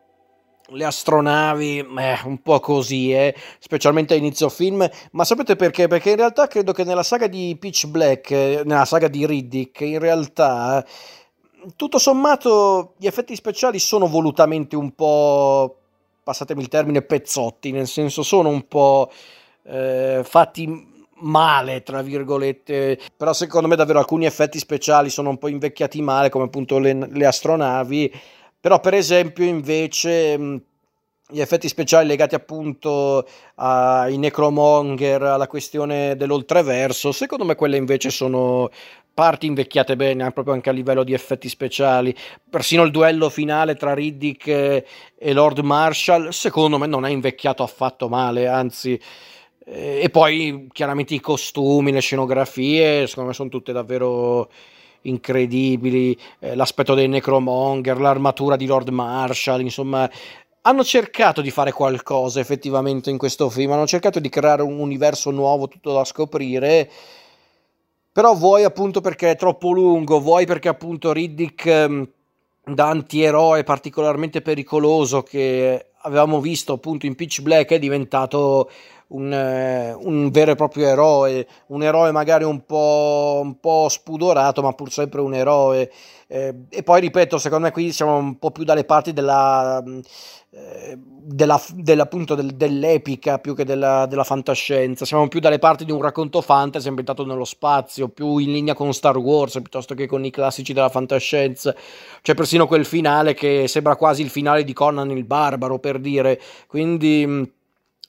le 0.70 0.84
astronavi, 0.84 1.78
eh, 1.78 2.18
un 2.24 2.40
po' 2.42 2.58
così, 2.60 3.12
eh, 3.12 3.34
specialmente 3.58 4.14
a 4.14 4.16
inizio 4.16 4.48
film, 4.48 4.88
ma 5.12 5.24
sapete 5.24 5.54
perché? 5.54 5.86
Perché 5.86 6.10
in 6.10 6.16
realtà 6.16 6.46
credo 6.46 6.72
che 6.72 6.84
nella 6.84 7.02
saga 7.02 7.26
di 7.26 7.56
Pitch 7.58 7.86
Black, 7.86 8.30
eh, 8.30 8.62
nella 8.64 8.84
saga 8.84 9.08
di 9.08 9.26
Riddick, 9.26 9.80
in 9.82 9.98
realtà 9.98 10.84
tutto 11.76 11.98
sommato 11.98 12.94
gli 12.96 13.06
effetti 13.06 13.34
speciali 13.34 13.78
sono 13.78 14.06
volutamente 14.06 14.76
un 14.76 14.92
po', 14.92 15.78
passatemi 16.22 16.62
il 16.62 16.68
termine, 16.68 17.02
pezzotti, 17.02 17.70
nel 17.70 17.86
senso 17.86 18.22
sono 18.22 18.48
un 18.48 18.66
po' 18.66 19.10
eh, 19.64 20.22
fatti 20.24 20.94
male, 21.18 21.82
tra 21.82 22.02
virgolette, 22.02 22.98
però 23.16 23.32
secondo 23.32 23.68
me 23.68 23.76
davvero 23.76 23.98
alcuni 23.98 24.26
effetti 24.26 24.58
speciali 24.58 25.08
sono 25.08 25.30
un 25.30 25.38
po' 25.38 25.48
invecchiati 25.48 26.02
male, 26.02 26.28
come 26.28 26.44
appunto 26.44 26.78
le, 26.78 27.08
le 27.10 27.26
astronavi, 27.26 28.12
però 28.60 28.80
per 28.80 28.94
esempio 28.94 29.44
invece 29.44 30.62
gli 31.28 31.40
effetti 31.40 31.66
speciali 31.66 32.06
legati 32.06 32.36
appunto 32.36 33.26
ai 33.56 34.16
necromonger, 34.16 35.22
alla 35.22 35.48
questione 35.48 36.16
dell'oltreverso, 36.16 37.10
secondo 37.12 37.44
me 37.44 37.54
quelle 37.56 37.76
invece 37.76 38.10
sono 38.10 38.70
parti 39.12 39.46
invecchiate 39.46 39.96
bene, 39.96 40.30
proprio 40.30 40.52
anche 40.54 40.68
a 40.68 40.72
livello 40.72 41.02
di 41.02 41.14
effetti 41.14 41.48
speciali. 41.48 42.14
Persino 42.48 42.82
il 42.82 42.90
duello 42.90 43.30
finale 43.30 43.74
tra 43.74 43.94
Riddick 43.94 44.46
e 44.46 45.32
Lord 45.32 45.60
Marshall, 45.60 46.28
secondo 46.28 46.76
me 46.76 46.86
non 46.86 47.06
è 47.06 47.10
invecchiato 47.10 47.62
affatto 47.62 48.08
male, 48.08 48.46
anzi 48.46 48.92
eh, 48.92 49.00
e 49.68 50.08
poi 50.10 50.68
chiaramente 50.72 51.14
i 51.14 51.20
costumi, 51.20 51.90
le 51.90 51.98
scenografie, 51.98 53.08
secondo 53.08 53.30
me 53.30 53.34
sono 53.34 53.48
tutte 53.48 53.72
davvero 53.72 54.48
incredibili. 55.02 56.16
Eh, 56.38 56.54
l'aspetto 56.54 56.94
dei 56.94 57.08
Necromonger, 57.08 57.98
l'armatura 57.98 58.54
di 58.54 58.66
Lord 58.66 58.88
Marshall, 58.90 59.60
insomma, 59.60 60.08
hanno 60.62 60.84
cercato 60.84 61.40
di 61.40 61.50
fare 61.50 61.72
qualcosa 61.72 62.38
effettivamente 62.38 63.10
in 63.10 63.18
questo 63.18 63.50
film, 63.50 63.72
hanno 63.72 63.86
cercato 63.88 64.20
di 64.20 64.28
creare 64.28 64.62
un 64.62 64.78
universo 64.78 65.30
nuovo, 65.30 65.66
tutto 65.66 65.92
da 65.92 66.04
scoprire. 66.04 66.88
Però 68.12 68.34
vuoi 68.34 68.62
appunto 68.62 69.00
perché 69.00 69.32
è 69.32 69.36
troppo 69.36 69.72
lungo, 69.72 70.20
vuoi 70.20 70.46
perché 70.46 70.68
appunto 70.68 71.12
Riddick 71.12 71.66
ehm, 71.66 72.08
da 72.64 72.88
antieroe 72.88 73.62
particolarmente 73.64 74.42
pericoloso 74.42 75.22
che 75.22 75.86
avevamo 76.02 76.40
visto 76.40 76.72
appunto 76.72 77.06
in 77.06 77.14
Pitch 77.14 77.42
Black 77.42 77.72
è 77.72 77.78
diventato 77.78 78.70
un, 79.08 79.32
eh, 79.32 79.92
un, 79.92 80.30
vero 80.30 80.52
e 80.52 80.54
proprio 80.56 80.86
eroe, 80.88 81.46
un 81.68 81.82
eroe 81.82 82.10
magari 82.10 82.44
un 82.44 82.64
po', 82.64 83.40
un 83.42 83.60
po 83.60 83.88
spudorato, 83.88 84.62
ma 84.62 84.72
pur 84.72 84.90
sempre 84.90 85.20
un 85.20 85.34
eroe. 85.34 85.90
Eh, 86.28 86.64
e 86.68 86.82
poi 86.82 87.00
ripeto, 87.00 87.38
secondo 87.38 87.66
me 87.66 87.72
qui 87.72 87.92
siamo 87.92 88.16
un 88.16 88.38
po' 88.38 88.50
più 88.50 88.64
dalle 88.64 88.84
parti 88.84 89.12
della, 89.12 89.80
eh, 90.50 90.98
della, 90.98 91.60
del, 91.74 92.52
dell'epica 92.54 93.38
più 93.38 93.54
che 93.54 93.64
della, 93.64 94.06
della, 94.06 94.24
fantascienza. 94.24 95.04
Siamo 95.04 95.28
più 95.28 95.38
dalle 95.38 95.60
parti 95.60 95.84
di 95.84 95.92
un 95.92 96.02
racconto 96.02 96.40
fantasy 96.40 96.88
ambientato 96.88 97.24
nello 97.24 97.44
spazio, 97.44 98.08
più 98.08 98.38
in 98.38 98.52
linea 98.52 98.74
con 98.74 98.92
Star 98.92 99.16
Wars 99.18 99.52
piuttosto 99.54 99.94
che 99.94 100.06
con 100.06 100.24
i 100.24 100.30
classici 100.30 100.72
della 100.72 100.88
fantascienza. 100.88 101.74
C'è 102.22 102.34
persino 102.34 102.66
quel 102.66 102.84
finale 102.84 103.34
che 103.34 103.68
sembra 103.68 103.94
quasi 103.94 104.22
il 104.22 104.30
finale 104.30 104.64
di 104.64 104.72
Conan 104.72 105.10
il 105.12 105.24
Barbaro, 105.24 105.78
per 105.78 106.00
dire. 106.00 106.40
Quindi 106.66 107.54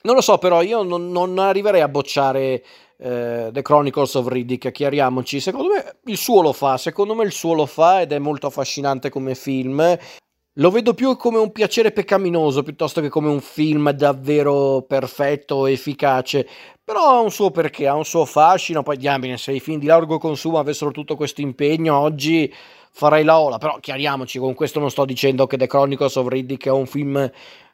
non 0.01 0.15
lo 0.15 0.21
so, 0.21 0.38
però 0.38 0.62
io 0.62 0.83
non, 0.83 1.12
non 1.12 1.38
arriverei 1.39 1.81
a 1.81 1.88
bocciare 1.88 2.63
eh, 2.97 3.49
The 3.51 3.62
Chronicles 3.62 4.15
of 4.15 4.27
Riddick, 4.27 4.71
chiariamoci. 4.71 5.39
Secondo 5.39 5.69
me 5.69 5.97
il 6.05 6.17
suo 6.17 6.41
lo 6.41 6.53
fa, 6.53 6.77
secondo 6.77 7.13
me 7.13 7.23
il 7.23 7.31
suo 7.31 7.53
lo 7.53 7.65
fa 7.65 8.01
ed 8.01 8.12
è 8.12 8.19
molto 8.19 8.47
affascinante 8.47 9.10
come 9.10 9.36
film. 9.36 9.97
Lo 10.60 10.71
vedo 10.71 10.95
più 10.95 11.15
come 11.17 11.38
un 11.38 11.51
piacere 11.51 11.91
peccaminoso 11.91 12.63
piuttosto 12.63 12.99
che 12.99 13.10
come 13.10 13.29
un 13.29 13.41
film 13.41 13.91
davvero 13.91 14.83
perfetto, 14.88 15.67
efficace. 15.67 16.47
Però 16.83 16.99
ha 16.99 17.19
un 17.19 17.29
suo 17.29 17.51
perché, 17.51 17.88
ha 17.88 17.93
un 17.93 18.05
suo 18.05 18.25
fascino. 18.25 18.81
Poi 18.81 18.97
diamine, 18.97 19.38
se 19.38 19.51
i 19.51 19.60
film 19.60 19.79
di 19.79 19.86
largo 19.86 20.17
consumo 20.17 20.57
avessero 20.57 20.89
tutto 20.89 21.15
questo 21.15 21.41
impegno, 21.41 21.95
oggi 21.99 22.51
farei 22.91 23.23
la 23.23 23.39
ola. 23.39 23.60
Però 23.60 23.77
chiariamoci, 23.79 24.39
con 24.39 24.55
questo 24.55 24.79
non 24.79 24.89
sto 24.89 25.05
dicendo 25.05 25.45
che 25.45 25.57
The 25.57 25.67
Chronicles 25.67 26.15
of 26.15 26.27
Riddick 26.27 26.65
è 26.65 26.71
un 26.71 26.88
film 26.88 27.29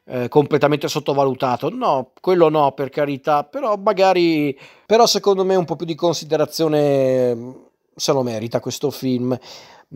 eh, 0.06 0.28
completamente 0.28 0.88
sottovalutato. 0.88 1.70
No, 1.70 2.12
quello 2.20 2.48
no, 2.48 2.72
per 2.72 2.90
carità, 2.90 3.44
però 3.44 3.76
magari, 3.76 4.56
però 4.86 5.06
secondo 5.06 5.44
me 5.44 5.56
un 5.56 5.64
po' 5.64 5.76
più 5.76 5.86
di 5.86 5.94
considerazione 5.94 7.34
mm, 7.34 7.50
se 7.94 8.12
lo 8.12 8.22
merita 8.22 8.60
questo 8.60 8.90
film. 8.90 9.36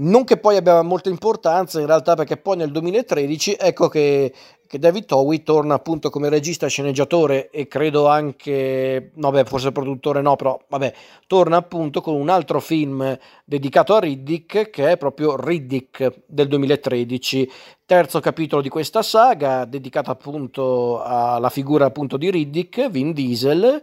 Non 0.01 0.25
che 0.25 0.37
poi 0.37 0.57
abbia 0.57 0.83
molta 0.83 1.09
importanza 1.09 1.81
in 1.81 1.87
realtà 1.87 2.15
perché 2.15 2.37
poi 2.37 2.57
nel 2.57 2.71
2013 2.71 3.57
ecco 3.59 3.89
che 3.89 4.33
che 4.69 4.79
David 4.79 5.07
Towie 5.07 5.43
torna 5.43 5.75
appunto 5.75 6.11
come 6.11 6.29
regista 6.29 6.67
sceneggiatore 6.67 7.49
e 7.49 7.67
credo 7.69 8.07
anche, 8.07 9.13
no 9.15 9.31
beh, 9.31 9.45
forse 9.45 9.73
produttore 9.73 10.21
no, 10.21 10.37
però 10.37 10.61
vabbè, 10.69 10.93
torna 11.27 11.57
appunto 11.57 12.03
con 12.03 12.15
un 12.15 12.29
altro 12.29 12.61
film 12.61 13.19
dedicato 13.47 13.95
a 13.95 14.01
Riddick 14.01 14.69
che 14.69 14.91
è 14.91 14.97
proprio 14.99 15.43
Riddick 15.43 16.21
del 16.27 16.49
2013, 16.49 17.51
terzo 17.87 18.21
capitolo 18.21 18.61
di 18.61 18.69
questa 18.69 19.01
saga 19.01 19.65
dedicato 19.65 20.11
appunto 20.11 21.03
alla 21.03 21.49
figura 21.49 21.87
appunto 21.87 22.19
di 22.19 22.31
Riddick, 22.31 22.91
Vin 22.91 23.15
Diesel 23.15 23.83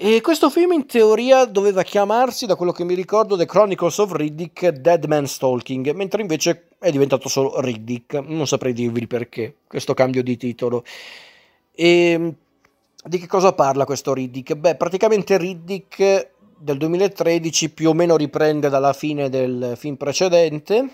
E 0.00 0.20
questo 0.20 0.48
film 0.48 0.70
in 0.70 0.86
teoria 0.86 1.44
doveva 1.44 1.82
chiamarsi, 1.82 2.46
da 2.46 2.54
quello 2.54 2.70
che 2.70 2.84
mi 2.84 2.94
ricordo, 2.94 3.36
The 3.36 3.46
Chronicles 3.46 3.98
of 3.98 4.12
Riddick 4.12 4.68
Dead 4.68 5.04
Man 5.06 5.26
Stalking, 5.26 5.90
mentre 5.90 6.20
invece 6.20 6.68
è 6.78 6.92
diventato 6.92 7.28
solo 7.28 7.60
Riddick. 7.60 8.14
Non 8.14 8.46
saprei 8.46 8.72
dirvi 8.72 9.00
il 9.00 9.08
perché, 9.08 9.56
questo 9.66 9.94
cambio 9.94 10.22
di 10.22 10.36
titolo. 10.36 10.84
E 11.74 12.34
di 13.02 13.18
che 13.18 13.26
cosa 13.26 13.52
parla 13.54 13.84
questo 13.84 14.14
Riddick? 14.14 14.54
Beh, 14.54 14.76
praticamente 14.76 15.36
Riddick 15.36 16.30
del 16.56 16.78
2013 16.78 17.70
più 17.70 17.88
o 17.88 17.92
meno 17.92 18.16
riprende 18.16 18.68
dalla 18.68 18.92
fine 18.92 19.28
del 19.28 19.72
film 19.74 19.96
precedente. 19.96 20.90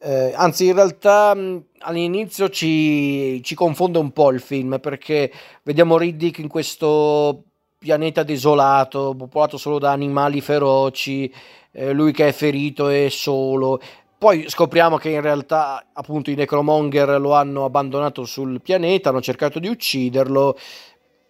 Eh, 0.00 0.32
anzi, 0.32 0.66
in 0.66 0.74
realtà 0.74 1.36
all'inizio 1.78 2.50
ci, 2.50 3.42
ci, 3.42 3.56
confonde 3.56 3.98
un 3.98 4.12
po' 4.12 4.30
il 4.30 4.38
film 4.40 4.78
perché 4.80 5.32
vediamo 5.64 5.98
Riddick 5.98 6.38
in 6.38 6.46
questo 6.46 7.42
pianeta 7.78 8.24
desolato, 8.24 9.14
popolato 9.16 9.56
solo 9.56 9.78
da 9.78 9.92
animali 9.92 10.40
feroci, 10.40 11.32
eh, 11.72 11.92
lui 11.92 12.12
che 12.12 12.28
è 12.28 12.32
ferito 12.32 12.88
e 12.88 13.08
solo. 13.10 13.80
Poi 14.18 14.48
scopriamo 14.48 14.96
che 14.96 15.10
in 15.10 15.20
realtà 15.20 15.86
appunto 15.92 16.30
i 16.30 16.34
necromonger 16.34 17.20
lo 17.20 17.34
hanno 17.34 17.64
abbandonato 17.64 18.24
sul 18.24 18.60
pianeta, 18.60 19.10
hanno 19.10 19.20
cercato 19.20 19.60
di 19.60 19.68
ucciderlo. 19.68 20.58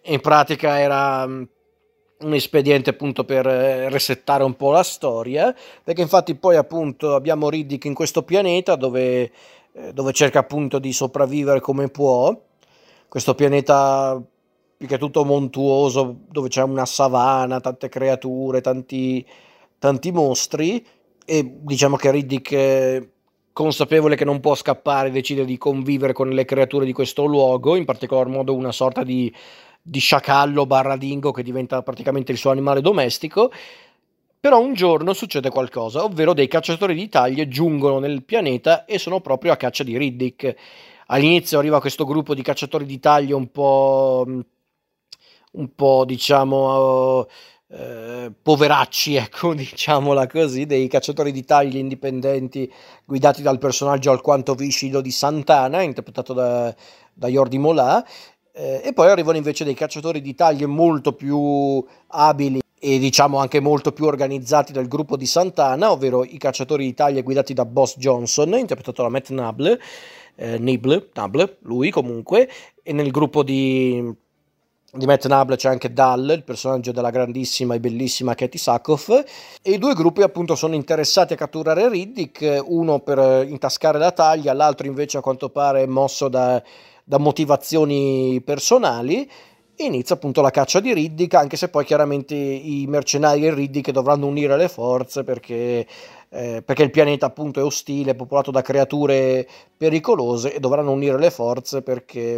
In 0.05 0.19
pratica 0.21 0.79
era 0.79 1.27
mm, 1.27 1.43
un 2.21 2.33
espediente 2.33 2.89
appunto 2.89 3.25
per 3.25 3.45
eh, 3.47 3.89
resettare 3.89 4.43
un 4.43 4.55
po' 4.55 4.71
la 4.71 4.83
storia, 4.83 5.55
perché 5.83 6.01
infatti 6.01 6.33
poi 6.33 6.55
appunto 6.55 7.13
abbiamo 7.13 7.49
Riddick 7.49 7.85
in 7.85 7.93
questo 7.93 8.23
pianeta 8.23 8.75
dove, 8.75 9.31
eh, 9.73 9.93
dove 9.93 10.11
cerca 10.13 10.39
appunto 10.39 10.79
di 10.79 10.91
sopravvivere 10.91 11.59
come 11.59 11.89
può. 11.89 12.35
Questo 13.07 13.35
pianeta 13.35 14.19
più 14.79 14.87
che 14.87 14.97
tutto 14.97 15.25
montuoso, 15.25 16.19
dove 16.29 16.47
c'è 16.47 16.63
una 16.63 16.85
savana, 16.85 17.59
tante 17.59 17.89
creature, 17.89 18.61
tanti, 18.61 19.25
tanti 19.77 20.09
mostri, 20.09 20.81
e 21.25 21.57
diciamo 21.59 21.97
che 21.97 22.09
Riddick, 22.11 23.09
consapevole 23.51 24.15
che 24.15 24.23
non 24.23 24.39
può 24.39 24.55
scappare, 24.55 25.11
decide 25.11 25.43
di 25.43 25.57
convivere 25.57 26.13
con 26.13 26.29
le 26.29 26.45
creature 26.45 26.85
di 26.85 26.93
questo 26.93 27.25
luogo, 27.25 27.75
in 27.75 27.83
particolar 27.83 28.27
modo 28.27 28.55
una 28.55 28.71
sorta 28.71 29.03
di, 29.03 29.29
di 29.81 29.99
sciacallo 29.99 30.65
barra 30.65 30.95
dingo 30.95 31.31
che 31.31 31.43
diventa 31.43 31.83
praticamente 31.83 32.31
il 32.31 32.37
suo 32.37 32.51
animale 32.51 32.79
domestico. 32.79 33.51
Però 34.39 34.61
un 34.61 34.73
giorno 34.75 35.11
succede 35.11 35.49
qualcosa, 35.49 36.05
ovvero 36.05 36.33
dei 36.33 36.47
cacciatori 36.47 36.95
di 36.95 37.09
taglie 37.09 37.49
giungono 37.49 37.99
nel 37.99 38.23
pianeta 38.23 38.85
e 38.85 38.97
sono 38.97 39.19
proprio 39.19 39.51
a 39.51 39.57
caccia 39.57 39.83
di 39.83 39.97
Riddick. 39.97 40.55
All'inizio 41.07 41.59
arriva 41.59 41.81
questo 41.81 42.05
gruppo 42.05 42.33
di 42.33 42.41
cacciatori 42.41 42.85
di 42.85 42.99
taglie 43.01 43.33
un 43.33 43.51
po' 43.51 44.25
un 45.51 45.73
po' 45.75 46.05
diciamo 46.05 47.27
eh, 47.71 48.31
poveracci, 48.41 49.15
ecco, 49.15 49.53
diciamola 49.53 50.27
così, 50.27 50.65
dei 50.65 50.87
cacciatori 50.87 51.31
di 51.31 51.45
tagli 51.45 51.77
indipendenti 51.77 52.71
guidati 53.05 53.41
dal 53.41 53.59
personaggio 53.59 54.11
alquanto 54.11 54.55
viscido 54.55 55.01
di 55.01 55.11
Santana, 55.11 55.81
interpretato 55.81 56.33
da, 56.33 56.73
da 57.13 57.27
Jordi 57.27 57.57
Molà, 57.57 58.03
eh, 58.53 58.81
e 58.83 58.93
poi 58.93 59.09
arrivano 59.09 59.37
invece 59.37 59.63
dei 59.63 59.75
cacciatori 59.75 60.21
di 60.21 60.35
taglie 60.35 60.65
molto 60.65 61.13
più 61.13 61.83
abili 62.07 62.59
e 62.81 62.97
diciamo 62.97 63.37
anche 63.37 63.59
molto 63.59 63.91
più 63.91 64.05
organizzati 64.05 64.71
del 64.71 64.87
gruppo 64.87 65.17
di 65.17 65.25
Santana, 65.25 65.91
ovvero 65.91 66.23
i 66.23 66.37
cacciatori 66.37 66.85
di 66.85 66.93
taglie 66.93 67.21
guidati 67.21 67.53
da 67.53 67.65
Boss 67.65 67.97
Johnson, 67.97 68.57
interpretato 68.57 69.03
da 69.03 69.09
Matt 69.09 69.29
Nable, 69.29 69.79
eh, 70.35 70.57
Nibble, 70.57 71.09
Nable, 71.13 71.57
lui 71.63 71.91
comunque, 71.91 72.49
e 72.81 72.93
nel 72.93 73.11
gruppo 73.11 73.43
di 73.43 74.15
di 74.93 75.05
Matt 75.05 75.27
Nable 75.27 75.55
c'è 75.55 75.69
anche 75.69 75.93
Dal, 75.93 76.33
il 76.35 76.43
personaggio 76.43 76.91
della 76.91 77.11
grandissima 77.11 77.75
e 77.75 77.79
bellissima 77.79 78.33
Katie 78.33 78.59
Sackhoff, 78.59 79.09
e 79.61 79.71
i 79.71 79.77
due 79.77 79.93
gruppi 79.93 80.23
appunto 80.23 80.55
sono 80.55 80.73
interessati 80.73 81.33
a 81.33 81.35
catturare 81.35 81.89
Riddick, 81.89 82.63
uno 82.65 82.99
per 82.99 83.45
intascare 83.47 83.99
la 83.99 84.11
taglia, 84.11 84.53
l'altro 84.53 84.87
invece 84.87 85.17
a 85.17 85.21
quanto 85.21 85.49
pare 85.49 85.83
è 85.83 85.85
mosso 85.85 86.27
da, 86.27 86.61
da 87.03 87.17
motivazioni 87.19 88.41
personali, 88.43 89.29
e 89.75 89.85
inizia 89.85 90.15
appunto 90.15 90.41
la 90.41 90.51
caccia 90.51 90.79
di 90.79 90.93
Riddick, 90.93 91.35
anche 91.35 91.55
se 91.55 91.69
poi 91.69 91.85
chiaramente 91.85 92.35
i 92.35 92.85
mercenari 92.87 93.45
e 93.45 93.53
Riddick 93.53 93.91
dovranno 93.91 94.25
unire 94.25 94.57
le 94.57 94.67
forze 94.67 95.23
perché, 95.23 95.87
eh, 96.29 96.61
perché 96.65 96.83
il 96.83 96.91
pianeta 96.91 97.27
appunto 97.27 97.61
è 97.61 97.63
ostile, 97.63 98.11
è 98.11 98.15
popolato 98.15 98.51
da 98.51 98.61
creature 98.61 99.47
pericolose 99.77 100.53
e 100.53 100.59
dovranno 100.59 100.91
unire 100.91 101.17
le 101.17 101.31
forze 101.31 101.81
perché 101.81 102.37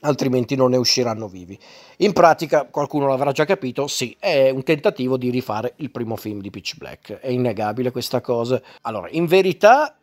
altrimenti 0.00 0.54
non 0.56 0.70
ne 0.70 0.76
usciranno 0.76 1.28
vivi. 1.28 1.58
In 1.98 2.12
pratica, 2.12 2.66
qualcuno 2.70 3.06
l'avrà 3.08 3.32
già 3.32 3.44
capito, 3.44 3.86
sì, 3.86 4.16
è 4.18 4.50
un 4.50 4.62
tentativo 4.62 5.16
di 5.16 5.30
rifare 5.30 5.74
il 5.76 5.90
primo 5.90 6.16
film 6.16 6.40
di 6.40 6.50
Pitch 6.50 6.76
Black, 6.76 7.18
è 7.18 7.28
innegabile 7.28 7.90
questa 7.90 8.20
cosa. 8.20 8.60
Allora, 8.82 9.08
in 9.10 9.26
verità, 9.26 9.96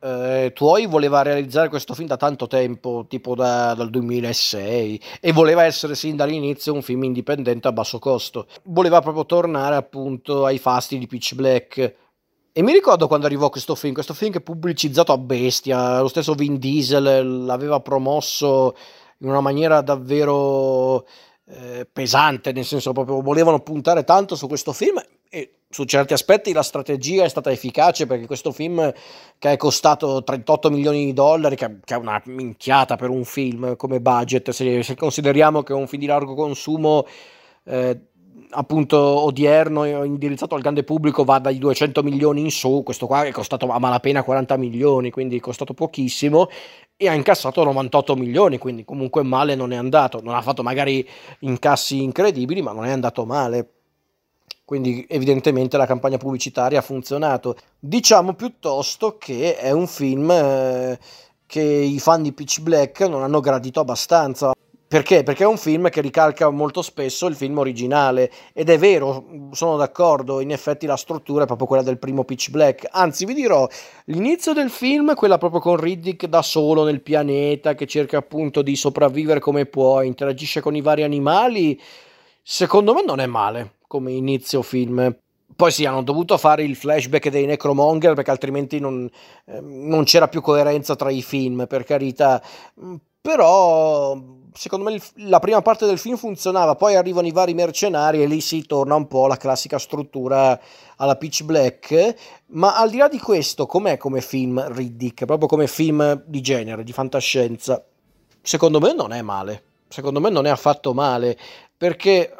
eh, 0.00 0.52
Tuoi 0.54 0.86
voleva 0.86 1.22
realizzare 1.22 1.68
questo 1.68 1.94
film 1.94 2.08
da 2.08 2.16
tanto 2.16 2.46
tempo, 2.46 3.06
tipo 3.08 3.34
da, 3.34 3.74
dal 3.74 3.90
2006, 3.90 5.00
e 5.20 5.32
voleva 5.32 5.64
essere 5.64 5.94
sin 5.94 6.16
dall'inizio 6.16 6.72
un 6.72 6.82
film 6.82 7.04
indipendente 7.04 7.68
a 7.68 7.72
basso 7.72 7.98
costo. 7.98 8.46
Voleva 8.64 9.00
proprio 9.00 9.26
tornare 9.26 9.76
appunto 9.76 10.44
ai 10.44 10.58
fasti 10.58 10.98
di 10.98 11.06
Pitch 11.06 11.34
Black. 11.34 11.94
E 12.52 12.62
mi 12.62 12.72
ricordo 12.72 13.06
quando 13.06 13.26
arrivò 13.26 13.50
questo 13.50 13.76
film, 13.76 13.94
questo 13.94 14.14
film 14.14 14.32
che 14.32 14.40
pubblicizzato 14.40 15.12
a 15.12 15.18
bestia, 15.18 16.00
lo 16.00 16.08
stesso 16.08 16.34
Vin 16.34 16.58
Diesel 16.58 17.44
l'aveva 17.44 17.78
promosso 17.78 18.74
in 19.18 19.28
una 19.28 19.40
maniera 19.40 19.80
davvero 19.80 21.06
eh, 21.46 21.88
pesante, 21.90 22.52
nel 22.52 22.64
senso 22.64 22.92
proprio 22.92 23.20
volevano 23.20 23.60
puntare 23.60 24.04
tanto 24.04 24.36
su 24.36 24.46
questo 24.46 24.72
film 24.72 25.00
e 25.30 25.58
su 25.70 25.84
certi 25.84 26.14
aspetti 26.14 26.52
la 26.52 26.62
strategia 26.62 27.24
è 27.24 27.28
stata 27.28 27.50
efficace 27.50 28.06
perché 28.06 28.26
questo 28.26 28.52
film 28.52 28.92
che 29.38 29.52
è 29.52 29.56
costato 29.56 30.22
38 30.24 30.70
milioni 30.70 31.04
di 31.04 31.12
dollari, 31.12 31.56
che, 31.56 31.80
che 31.84 31.94
è 31.94 31.98
una 31.98 32.20
minchiata 32.26 32.96
per 32.96 33.10
un 33.10 33.24
film 33.24 33.76
come 33.76 34.00
budget, 34.00 34.50
se, 34.50 34.82
se 34.82 34.94
consideriamo 34.94 35.62
che 35.62 35.72
è 35.72 35.76
un 35.76 35.86
film 35.86 36.00
di 36.00 36.08
largo 36.08 36.34
consumo 36.34 37.06
eh, 37.64 38.00
appunto 38.50 38.96
odierno 38.98 39.84
indirizzato 40.04 40.54
al 40.54 40.60
grande 40.60 40.84
pubblico 40.84 41.24
va 41.24 41.38
dai 41.38 41.58
200 41.58 42.02
milioni 42.02 42.40
in 42.40 42.50
su, 42.50 42.82
questo 42.84 43.06
qua 43.06 43.24
è 43.24 43.30
costato 43.30 43.68
a 43.68 43.78
malapena 43.78 44.22
40 44.22 44.56
milioni, 44.56 45.10
quindi 45.10 45.36
è 45.36 45.40
costato 45.40 45.74
pochissimo 45.74 46.48
e 46.96 47.08
ha 47.08 47.14
incassato 47.14 47.62
98 47.64 48.16
milioni, 48.16 48.58
quindi 48.58 48.84
comunque 48.84 49.22
male 49.22 49.54
non 49.54 49.72
è 49.72 49.76
andato, 49.76 50.20
non 50.22 50.34
ha 50.34 50.42
fatto 50.42 50.62
magari 50.62 51.06
incassi 51.40 52.02
incredibili, 52.02 52.62
ma 52.62 52.72
non 52.72 52.84
è 52.86 52.90
andato 52.90 53.24
male. 53.24 53.70
Quindi 54.64 55.06
evidentemente 55.08 55.78
la 55.78 55.86
campagna 55.86 56.18
pubblicitaria 56.18 56.80
ha 56.80 56.82
funzionato. 56.82 57.56
Diciamo 57.78 58.34
piuttosto 58.34 59.16
che 59.16 59.56
è 59.56 59.70
un 59.70 59.86
film 59.86 60.30
eh, 60.30 60.98
che 61.46 61.62
i 61.62 61.98
fan 61.98 62.22
di 62.22 62.32
Pitch 62.32 62.60
Black 62.60 63.00
non 63.08 63.22
hanno 63.22 63.40
gradito 63.40 63.80
abbastanza. 63.80 64.52
Perché? 64.88 65.22
Perché 65.22 65.42
è 65.42 65.46
un 65.46 65.58
film 65.58 65.90
che 65.90 66.00
ricalca 66.00 66.48
molto 66.48 66.80
spesso 66.80 67.26
il 67.26 67.34
film 67.34 67.58
originale 67.58 68.32
ed 68.54 68.70
è 68.70 68.78
vero, 68.78 69.50
sono 69.50 69.76
d'accordo, 69.76 70.40
in 70.40 70.50
effetti 70.50 70.86
la 70.86 70.96
struttura 70.96 71.42
è 71.42 71.46
proprio 71.46 71.66
quella 71.66 71.82
del 71.82 71.98
primo 71.98 72.24
Pitch 72.24 72.48
Black, 72.48 72.88
anzi 72.90 73.26
vi 73.26 73.34
dirò, 73.34 73.68
l'inizio 74.06 74.54
del 74.54 74.70
film, 74.70 75.14
quella 75.14 75.36
proprio 75.36 75.60
con 75.60 75.76
Riddick 75.76 76.24
da 76.24 76.40
solo 76.40 76.84
nel 76.84 77.02
pianeta 77.02 77.74
che 77.74 77.86
cerca 77.86 78.16
appunto 78.16 78.62
di 78.62 78.76
sopravvivere 78.76 79.40
come 79.40 79.66
può, 79.66 80.00
interagisce 80.00 80.62
con 80.62 80.74
i 80.74 80.80
vari 80.80 81.02
animali, 81.02 81.78
secondo 82.42 82.94
me 82.94 83.04
non 83.04 83.20
è 83.20 83.26
male 83.26 83.74
come 83.86 84.12
inizio 84.12 84.62
film. 84.62 85.14
Poi 85.54 85.70
sì, 85.70 85.84
hanno 85.84 86.02
dovuto 86.02 86.38
fare 86.38 86.62
il 86.62 86.76
flashback 86.76 87.28
dei 87.28 87.44
Necromonger 87.44 88.14
perché 88.14 88.30
altrimenti 88.30 88.78
non, 88.78 89.06
eh, 89.44 89.60
non 89.60 90.04
c'era 90.04 90.28
più 90.28 90.40
coerenza 90.40 90.96
tra 90.96 91.10
i 91.10 91.20
film, 91.20 91.66
per 91.66 91.84
carità. 91.84 92.40
Però 93.20 94.16
secondo 94.52 94.90
me 94.90 95.00
la 95.16 95.38
prima 95.38 95.62
parte 95.62 95.86
del 95.86 95.98
film 95.98 96.16
funzionava, 96.16 96.74
poi 96.74 96.96
arrivano 96.96 97.26
i 97.26 97.32
vari 97.32 97.54
mercenari 97.54 98.22
e 98.22 98.26
lì 98.26 98.40
si 98.40 98.66
torna 98.66 98.94
un 98.94 99.06
po' 99.06 99.24
alla 99.24 99.36
classica 99.36 99.78
struttura 99.78 100.58
alla 100.96 101.16
Pitch 101.16 101.44
Black, 101.44 102.14
ma 102.48 102.76
al 102.76 102.90
di 102.90 102.98
là 102.98 103.08
di 103.08 103.18
questo, 103.18 103.66
com'è 103.66 103.96
come 103.96 104.20
film 104.20 104.72
Riddick, 104.72 105.24
proprio 105.24 105.48
come 105.48 105.66
film 105.66 106.22
di 106.26 106.40
genere, 106.40 106.84
di 106.84 106.92
fantascienza? 106.92 107.84
Secondo 108.42 108.80
me 108.80 108.94
non 108.94 109.12
è 109.12 109.22
male, 109.22 109.62
secondo 109.88 110.20
me 110.20 110.30
non 110.30 110.46
è 110.46 110.50
affatto 110.50 110.94
male, 110.94 111.36
perché 111.76 112.34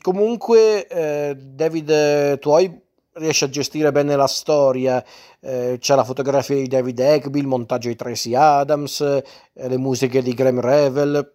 comunque 0.00 0.86
eh, 0.86 1.36
David 1.36 2.38
Tuoi 2.38 2.80
riesce 3.14 3.44
a 3.44 3.48
gestire 3.48 3.92
bene 3.92 4.16
la 4.16 4.26
storia, 4.26 5.04
eh, 5.40 5.76
c'è 5.78 5.94
la 5.94 6.04
fotografia 6.04 6.56
di 6.56 6.66
David 6.66 6.98
Egby, 6.98 7.40
il 7.40 7.46
montaggio 7.46 7.88
di 7.88 7.96
Tracy 7.96 8.34
Adams, 8.34 9.00
eh, 9.00 9.22
le 9.54 9.78
musiche 9.78 10.22
di 10.22 10.32
Graham 10.34 10.60
Revel, 10.60 11.34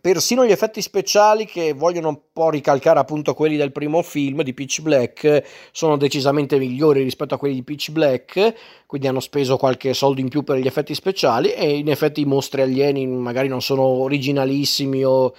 persino 0.00 0.44
gli 0.44 0.52
effetti 0.52 0.82
speciali 0.82 1.46
che 1.46 1.72
vogliono 1.72 2.08
un 2.08 2.20
po' 2.32 2.50
ricalcare 2.50 2.98
appunto 2.98 3.34
quelli 3.34 3.56
del 3.56 3.72
primo 3.72 4.02
film 4.02 4.42
di 4.42 4.54
Pitch 4.54 4.82
Black 4.82 5.42
sono 5.72 5.96
decisamente 5.96 6.58
migliori 6.58 7.02
rispetto 7.02 7.34
a 7.34 7.38
quelli 7.38 7.54
di 7.54 7.62
Pitch 7.64 7.90
Black 7.90 8.54
quindi 8.86 9.08
hanno 9.08 9.20
speso 9.20 9.56
qualche 9.56 9.92
soldo 9.94 10.20
in 10.20 10.28
più 10.28 10.42
per 10.42 10.58
gli 10.58 10.66
effetti 10.66 10.94
speciali 10.94 11.52
e 11.52 11.76
in 11.78 11.88
effetti 11.88 12.20
i 12.20 12.24
mostri 12.24 12.62
alieni 12.62 13.06
magari 13.06 13.48
non 13.48 13.62
sono 13.62 13.82
originalissimi 13.82 15.04
o, 15.04 15.34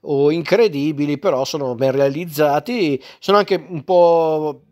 o 0.00 0.30
incredibili, 0.30 1.18
però 1.18 1.44
sono 1.44 1.74
ben 1.74 1.92
realizzati, 1.92 3.00
sono 3.18 3.38
anche 3.38 3.64
un 3.68 3.84
po' 3.84 4.62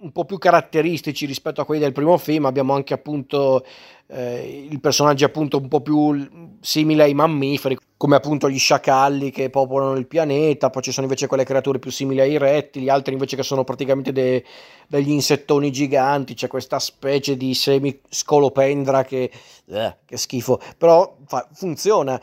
un 0.00 0.12
po' 0.12 0.24
più 0.24 0.38
caratteristici 0.38 1.26
rispetto 1.26 1.60
a 1.60 1.66
quelli 1.66 1.82
del 1.82 1.92
primo 1.92 2.16
film. 2.16 2.46
Abbiamo 2.46 2.74
anche 2.74 2.94
appunto 2.94 3.64
eh, 4.06 4.66
il 4.70 4.80
personaggio 4.80 5.26
appunto 5.26 5.58
un 5.58 5.68
po' 5.68 5.82
più 5.82 6.56
simile 6.60 7.02
ai 7.04 7.14
mammiferi, 7.14 7.76
come 8.00 8.16
appunto 8.16 8.48
gli 8.48 8.58
sciacalli 8.58 9.30
che 9.30 9.50
popolano 9.50 9.94
il 9.94 10.06
pianeta, 10.06 10.70
poi 10.70 10.80
ci 10.80 10.90
sono 10.90 11.04
invece 11.04 11.26
quelle 11.26 11.44
creature 11.44 11.78
più 11.78 11.90
simili 11.90 12.20
ai 12.20 12.38
rettili, 12.38 12.88
altri 12.88 13.12
invece 13.12 13.36
che 13.36 13.42
sono 13.42 13.62
praticamente 13.62 14.10
de- 14.10 14.42
degli 14.88 15.10
insettoni 15.10 15.70
giganti, 15.70 16.32
c'è 16.32 16.48
questa 16.48 16.78
specie 16.78 17.36
di 17.36 17.52
semi-scolopendra 17.52 19.04
che, 19.04 19.30
eh, 19.66 19.96
che 20.06 20.16
schifo, 20.16 20.58
però 20.78 21.14
fa- 21.26 21.46
funziona. 21.52 22.18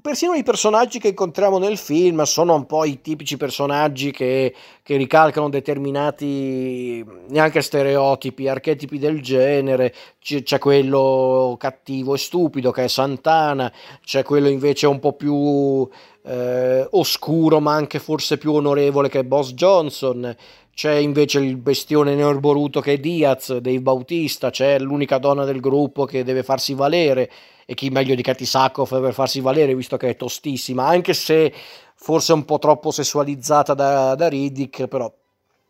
Persino 0.00 0.32
i 0.32 0.42
personaggi 0.42 0.98
che 0.98 1.08
incontriamo 1.08 1.58
nel 1.58 1.76
film 1.76 2.22
sono 2.22 2.54
un 2.54 2.64
po' 2.64 2.86
i 2.86 3.02
tipici 3.02 3.36
personaggi 3.36 4.10
che, 4.10 4.54
che 4.88 4.96
ricalcano 4.96 5.50
determinati 5.50 7.04
neanche 7.28 7.60
stereotipi, 7.60 8.48
archetipi 8.48 8.98
del 8.98 9.20
genere, 9.20 9.94
C- 10.18 10.42
c'è 10.42 10.58
quello 10.58 11.56
cattivo 11.58 12.14
e 12.14 12.18
stupido 12.18 12.70
che 12.70 12.84
è 12.84 12.88
Santana, 12.88 13.70
c'è 14.02 14.22
quello 14.22 14.48
invece 14.48 14.86
un 14.86 14.98
po' 14.98 15.12
più 15.12 15.86
eh, 16.22 16.88
oscuro 16.92 17.60
ma 17.60 17.74
anche 17.74 17.98
forse 17.98 18.38
più 18.38 18.54
onorevole 18.54 19.10
che 19.10 19.26
Boss 19.26 19.52
Johnson, 19.52 20.34
c'è 20.78 20.94
invece 20.94 21.40
il 21.40 21.56
bestione 21.56 22.14
neorboruto 22.14 22.80
che 22.80 22.92
è 22.92 22.98
Diaz, 22.98 23.56
Dave 23.56 23.80
Bautista, 23.80 24.50
c'è 24.50 24.78
l'unica 24.78 25.18
donna 25.18 25.44
del 25.44 25.58
gruppo 25.58 26.04
che 26.04 26.22
deve 26.22 26.44
farsi 26.44 26.72
valere 26.72 27.28
e 27.66 27.74
chi 27.74 27.90
meglio 27.90 28.14
di 28.14 28.22
Katy 28.22 28.44
Sackhoff 28.44 29.00
per 29.00 29.12
farsi 29.12 29.40
valere 29.40 29.74
visto 29.74 29.96
che 29.96 30.10
è 30.10 30.14
tostissima, 30.14 30.86
anche 30.86 31.14
se 31.14 31.52
forse 31.96 32.32
un 32.32 32.44
po' 32.44 32.60
troppo 32.60 32.92
sessualizzata 32.92 33.74
da, 33.74 34.14
da 34.14 34.28
Riddick, 34.28 34.86
però 34.86 35.12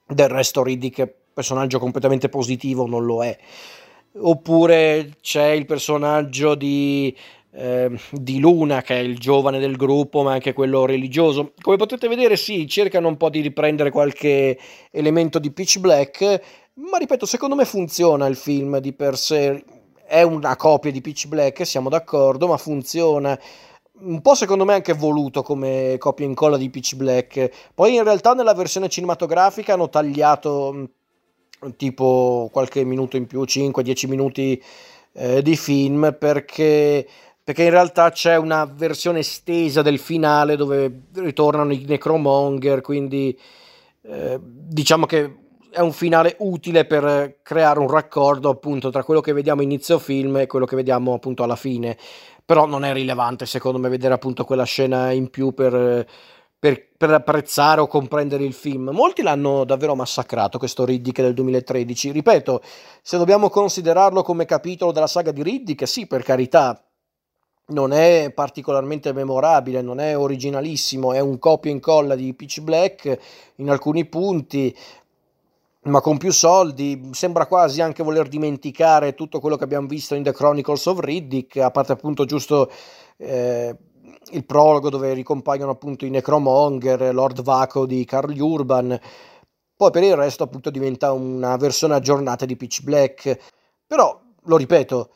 del 0.07 0.29
resto 0.29 0.63
Riddick 0.63 1.11
personaggio 1.33 1.79
completamente 1.79 2.29
positivo 2.29 2.87
non 2.87 3.07
lo 3.07 3.25
è. 3.25 3.35
Oppure 4.21 5.17
c'è 5.23 5.47
il 5.53 5.65
personaggio 5.65 6.55
di 6.55 7.17
eh, 7.59 7.91
di 8.13 8.39
Luna, 8.39 8.83
che 8.83 8.95
è 8.95 9.01
il 9.01 9.19
giovane 9.19 9.59
del 9.59 9.77
gruppo, 9.77 10.23
ma 10.23 10.33
anche 10.33 10.53
quello 10.53 10.87
religioso. 10.87 11.53
Come 11.61 11.77
potete 11.77 12.07
vedere, 12.07 12.37
sì, 12.37 12.69
cercano 12.69 13.09
un 13.09 13.17
po' 13.17 13.31
di 13.31 13.41
riprendere 13.41 13.91
qualche 13.91 14.57
elemento 14.93 15.41
di 15.41 15.51
Pitch 15.51 15.79
Black, 15.81 16.41
ma 16.75 16.99
ripeto, 16.99 17.27
secondo 17.27 17.57
me 17.57 17.65
funziona 17.65 18.27
il 18.27 18.37
film 18.37 18.79
di 18.79 18.93
per 18.93 19.17
sé. 19.19 19.65
È 20.07 20.23
una 20.23 20.55
copia 20.55 20.93
di 20.93 21.01
Pitch 21.01 21.27
Black, 21.27 21.67
siamo 21.67 21.89
d'accordo, 21.89 22.47
ma 22.47 22.57
funziona 22.57 23.39
un 24.01 24.21
po' 24.21 24.37
secondo 24.37 24.65
me 24.65 24.75
anche 24.75 24.93
voluto 24.93 25.43
come 25.43 25.97
copia 25.99 26.25
e 26.25 26.29
incolla 26.29 26.57
di 26.57 26.71
Pitch 26.71 26.95
Black. 26.95 27.51
Poi 27.75 27.97
in 27.97 28.05
realtà 28.05 28.33
nella 28.35 28.55
versione 28.55 28.89
cinematografica 28.89 29.75
hanno 29.75 29.89
tagliato 29.89 30.91
tipo 31.77 32.49
qualche 32.53 32.85
minuto 32.85 33.17
in 33.17 33.27
più, 33.27 33.43
5-10 33.43 34.09
minuti 34.09 34.63
eh, 35.15 35.43
di 35.43 35.57
film 35.57 36.15
perché 36.19 37.07
perché 37.49 37.63
in 37.63 37.71
realtà 37.71 38.11
c'è 38.11 38.37
una 38.37 38.67
versione 38.67 39.21
estesa 39.21 39.81
del 39.81 39.99
finale 39.99 40.55
dove 40.55 41.05
ritornano 41.15 41.73
i 41.73 41.83
Necromonger, 41.89 42.83
quindi 42.83 43.35
eh, 44.03 44.39
diciamo 44.39 45.07
che 45.07 45.37
è 45.71 45.81
un 45.81 45.95
finale 45.95 46.37
utile 46.41 46.85
per 46.85 47.39
creare 47.43 47.79
un 47.79 47.89
raccordo 47.89 48.51
appunto 48.51 48.91
tra 48.91 49.03
quello 49.03 49.23
che 49.23 49.33
vediamo 49.33 49.63
inizio 49.63 49.99
film 49.99 50.37
e 50.37 50.47
quello 50.47 50.67
che 50.67 50.77
vediamo 50.77 51.15
appunto 51.15 51.43
alla 51.43 51.57
fine, 51.57 51.97
però 52.45 52.67
non 52.67 52.85
è 52.85 52.93
rilevante 52.93 53.47
secondo 53.47 53.79
me 53.79 53.89
vedere 53.89 54.13
appunto 54.13 54.45
quella 54.45 54.65
scena 54.65 55.11
in 55.13 55.31
più 55.31 55.55
per, 55.55 56.07
per, 56.59 56.89
per 56.99 57.11
apprezzare 57.13 57.81
o 57.81 57.87
comprendere 57.87 58.45
il 58.45 58.53
film. 58.53 58.91
Molti 58.93 59.23
l'hanno 59.23 59.65
davvero 59.65 59.95
massacrato 59.95 60.59
questo 60.59 60.85
Riddick 60.85 61.23
del 61.23 61.33
2013, 61.33 62.11
ripeto, 62.11 62.61
se 63.01 63.17
dobbiamo 63.17 63.49
considerarlo 63.49 64.21
come 64.21 64.45
capitolo 64.45 64.93
della 64.93 65.07
saga 65.07 65.31
di 65.31 65.43
Riddick, 65.43 65.89
sì 65.89 66.07
per 66.07 66.23
carità, 66.23 66.83
non 67.69 67.93
è 67.93 68.33
particolarmente 68.35 69.13
memorabile, 69.13 69.83
non 69.83 70.01
è 70.01 70.17
originalissimo, 70.17 71.13
è 71.13 71.21
un 71.21 71.39
copia 71.39 71.71
e 71.71 71.75
incolla 71.75 72.15
di 72.15 72.33
Pitch 72.35 72.61
Black 72.61 73.19
in 73.57 73.71
alcuni 73.71 74.07
punti, 74.07 74.75
ma 75.83 76.01
con 76.01 76.17
più 76.19 76.33
soldi. 76.33 77.11
Sembra 77.13 77.47
quasi 77.47 77.81
anche 77.81 78.03
voler 78.03 78.29
dimenticare 78.29 79.15
tutto 79.15 79.41
quello 79.41 79.57
che 79.57 79.65
abbiamo 79.65 79.87
visto 79.87 80.15
in 80.15 80.23
The 80.23 80.33
Chronicles 80.33 80.87
of 80.87 81.01
Riddick, 81.01 81.57
a 81.59 81.71
parte 81.71 81.93
appunto 81.93 82.25
giusto 82.25 82.71
eh, 83.19 83.77
il 84.31 84.45
prologo 84.45 84.91
dove 84.91 85.13
ricompaiono 85.13 85.71
appunto 85.71 86.07
i 86.07 86.11
Necromonger, 86.11 87.15
Lord 87.15 87.43
Vaco 87.43 87.87
di 87.87 88.05
Carl 88.05 88.39
Urban. 88.39 88.99
Poi 89.77 89.91
per 89.91 90.03
il 90.03 90.17
resto 90.17 90.43
appunto 90.43 90.71
diventa 90.71 91.13
una 91.13 91.57
versione 91.57 91.95
aggiornata 91.95 92.45
di 92.45 92.57
Pitch 92.57 92.83
Black. 92.83 93.39
Però, 93.87 94.21
lo 94.43 94.57
ripeto, 94.57 95.11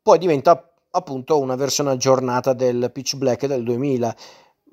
poi 0.00 0.18
diventa 0.18 0.71
appunto 0.92 1.38
una 1.40 1.56
versione 1.56 1.90
aggiornata 1.90 2.52
del 2.52 2.90
Pitch 2.92 3.16
Black 3.16 3.46
del 3.46 3.62
2000. 3.62 4.16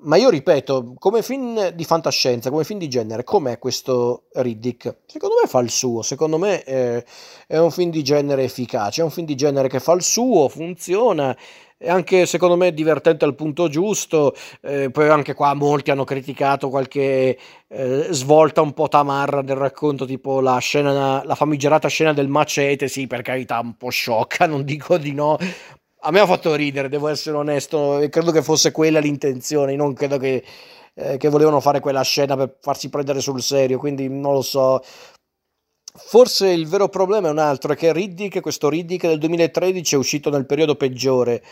Ma 0.02 0.16
io 0.16 0.30
ripeto, 0.30 0.94
come 0.98 1.22
film 1.22 1.68
di 1.70 1.84
fantascienza, 1.84 2.48
come 2.48 2.64
film 2.64 2.78
di 2.78 2.88
genere, 2.88 3.22
com'è 3.22 3.58
questo 3.58 4.28
Riddick? 4.32 5.00
Secondo 5.04 5.34
me 5.42 5.46
fa 5.46 5.60
il 5.60 5.68
suo, 5.68 6.00
secondo 6.00 6.38
me 6.38 6.62
è, 6.62 7.04
è 7.46 7.58
un 7.58 7.70
film 7.70 7.90
di 7.90 8.02
genere 8.02 8.44
efficace, 8.44 9.02
è 9.02 9.04
un 9.04 9.10
film 9.10 9.26
di 9.26 9.34
genere 9.34 9.68
che 9.68 9.78
fa 9.78 9.92
il 9.92 10.02
suo, 10.02 10.48
funziona, 10.48 11.36
è 11.76 11.88
anche 11.88 12.24
secondo 12.24 12.56
me 12.56 12.72
divertente 12.72 13.26
al 13.26 13.34
punto 13.34 13.68
giusto, 13.68 14.34
eh, 14.60 14.90
poi 14.90 15.08
anche 15.08 15.34
qua 15.34 15.52
molti 15.52 15.90
hanno 15.90 16.04
criticato 16.04 16.70
qualche 16.70 17.38
eh, 17.68 18.06
svolta 18.10 18.62
un 18.62 18.72
po' 18.72 18.88
tamarra 18.88 19.42
del 19.42 19.56
racconto, 19.56 20.04
tipo 20.04 20.40
la 20.40 20.58
scena, 20.58 21.22
la 21.24 21.34
famigerata 21.34 21.88
scena 21.88 22.12
del 22.14 22.28
macete, 22.28 22.88
sì 22.88 23.06
per 23.06 23.20
carità 23.20 23.58
un 23.60 23.76
po' 23.76 23.88
sciocca, 23.90 24.46
non 24.46 24.64
dico 24.64 24.98
di 24.98 25.12
no, 25.12 25.38
a 26.02 26.10
me 26.10 26.20
ha 26.20 26.26
fatto 26.26 26.54
ridere, 26.54 26.88
devo 26.88 27.08
essere 27.08 27.36
onesto, 27.36 28.06
credo 28.10 28.32
che 28.32 28.42
fosse 28.42 28.70
quella 28.70 29.00
l'intenzione, 29.00 29.76
non 29.76 29.92
credo 29.92 30.16
che, 30.18 30.42
eh, 30.94 31.16
che 31.16 31.28
volevano 31.28 31.60
fare 31.60 31.80
quella 31.80 32.02
scena 32.02 32.36
per 32.36 32.56
farsi 32.60 32.88
prendere 32.88 33.20
sul 33.20 33.42
serio, 33.42 33.78
quindi 33.78 34.08
non 34.08 34.32
lo 34.32 34.42
so. 34.42 34.82
Forse 35.92 36.48
il 36.48 36.66
vero 36.68 36.88
problema 36.88 37.28
è 37.28 37.30
un 37.30 37.38
altro, 37.38 37.72
è 37.72 37.76
che 37.76 37.92
Riddick, 37.92 38.40
questo 38.40 38.68
Riddick 38.68 39.06
del 39.06 39.18
2013 39.18 39.94
è 39.94 39.98
uscito 39.98 40.30
nel 40.30 40.46
periodo 40.46 40.76
peggiore, 40.76 41.42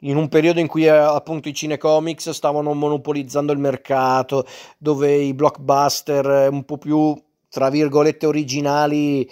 in 0.00 0.16
un 0.16 0.28
periodo 0.28 0.60
in 0.60 0.66
cui 0.66 0.84
eh, 0.84 0.90
appunto 0.90 1.48
i 1.48 1.54
cinecomics 1.54 2.30
stavano 2.30 2.74
monopolizzando 2.74 3.52
il 3.52 3.58
mercato, 3.58 4.46
dove 4.78 5.14
i 5.14 5.34
blockbuster 5.34 6.26
eh, 6.26 6.46
un 6.48 6.64
po' 6.64 6.78
più, 6.78 7.18
tra 7.48 7.70
virgolette, 7.70 8.26
originali 8.26 9.28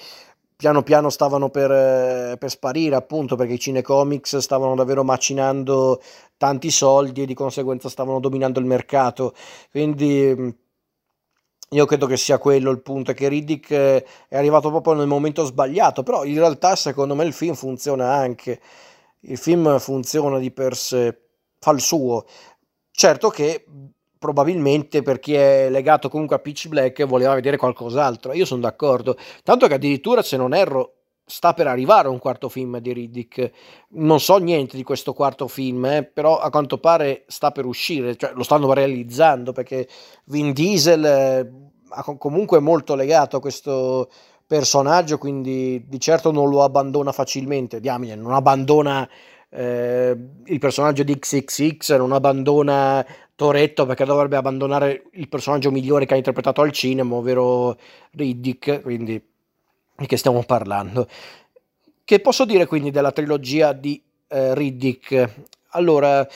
piano 0.64 0.82
piano 0.82 1.10
stavano 1.10 1.50
per, 1.50 1.70
eh, 1.70 2.36
per, 2.38 2.48
sparire 2.48 2.96
appunto 2.96 3.36
perché 3.36 3.52
i 3.52 3.58
cinecomics 3.58 4.38
stavano 4.38 4.74
davvero 4.74 5.04
macinando 5.04 6.00
tanti 6.38 6.70
soldi 6.70 7.22
e 7.22 7.26
di 7.26 7.34
conseguenza 7.34 7.90
stavano 7.90 8.18
dominando 8.18 8.60
il 8.60 8.64
mercato. 8.64 9.34
Quindi 9.70 10.34
mm, 10.34 10.48
io 11.70 11.84
credo 11.84 12.06
che 12.06 12.16
sia 12.16 12.38
quello 12.38 12.70
il 12.70 12.80
punto 12.80 13.12
che 13.12 13.28
Riddick 13.28 13.70
eh, 13.72 14.06
è 14.26 14.36
arrivato 14.38 14.70
proprio 14.70 14.94
nel 14.94 15.06
momento 15.06 15.44
sbagliato 15.44 16.02
però 16.02 16.24
in 16.24 16.38
realtà 16.38 16.76
secondo 16.76 17.14
me 17.14 17.24
il 17.24 17.34
film 17.34 17.54
funziona 17.54 18.14
anche. 18.14 18.58
Il 19.20 19.36
film 19.36 19.78
funziona 19.78 20.38
di 20.38 20.50
per 20.50 20.76
sé 20.76 21.18
fa 21.58 21.72
il 21.72 21.80
suo. 21.80 22.24
Certo 22.90 23.28
che 23.28 23.66
probabilmente 24.24 25.02
per 25.02 25.18
chi 25.18 25.34
è 25.34 25.68
legato 25.68 26.08
comunque 26.08 26.36
a 26.36 26.38
Pitch 26.38 26.68
Black 26.68 27.04
voleva 27.04 27.34
vedere 27.34 27.58
qualcos'altro. 27.58 28.32
Io 28.32 28.46
sono 28.46 28.62
d'accordo. 28.62 29.18
Tanto 29.42 29.66
che 29.66 29.74
addirittura, 29.74 30.22
se 30.22 30.38
non 30.38 30.54
erro, 30.54 30.94
sta 31.26 31.52
per 31.52 31.66
arrivare 31.66 32.08
un 32.08 32.18
quarto 32.18 32.48
film 32.48 32.78
di 32.78 32.94
Riddick. 32.94 33.50
Non 33.90 34.20
so 34.20 34.38
niente 34.38 34.78
di 34.78 34.82
questo 34.82 35.12
quarto 35.12 35.46
film, 35.46 35.84
eh, 35.84 36.04
però 36.04 36.38
a 36.38 36.48
quanto 36.48 36.78
pare 36.78 37.24
sta 37.26 37.50
per 37.50 37.66
uscire, 37.66 38.16
cioè 38.16 38.32
lo 38.34 38.44
stanno 38.44 38.72
realizzando 38.72 39.52
perché 39.52 39.86
Vin 40.24 40.54
Diesel 40.54 41.04
eh, 41.04 41.50
comunque 42.16 42.60
molto 42.60 42.94
legato 42.94 43.36
a 43.36 43.40
questo 43.40 44.08
personaggio, 44.46 45.18
quindi 45.18 45.84
di 45.86 46.00
certo 46.00 46.30
non 46.32 46.48
lo 46.48 46.62
abbandona 46.62 47.12
facilmente. 47.12 47.78
Diamine, 47.78 48.14
non 48.14 48.32
abbandona 48.32 49.06
eh, 49.50 50.16
il 50.46 50.58
personaggio 50.58 51.04
di 51.04 51.16
XXX, 51.16 51.96
non 51.96 52.12
abbandona 52.12 53.06
Toretto 53.36 53.84
perché 53.86 54.04
dovrebbe 54.04 54.36
abbandonare 54.36 55.04
il 55.12 55.28
personaggio 55.28 55.70
migliore 55.70 56.06
che 56.06 56.14
ha 56.14 56.16
interpretato 56.16 56.60
al 56.60 56.72
cinema, 56.72 57.16
ovvero 57.16 57.76
Riddick, 58.12 58.82
quindi 58.82 59.20
di 59.96 60.06
che 60.06 60.16
stiamo 60.16 60.42
parlando. 60.44 61.08
Che 62.04 62.20
posso 62.20 62.44
dire 62.44 62.66
quindi 62.66 62.90
della 62.90 63.12
trilogia 63.12 63.72
di 63.72 64.00
eh, 64.28 64.54
Riddick? 64.54 65.46
Allora, 65.70 66.26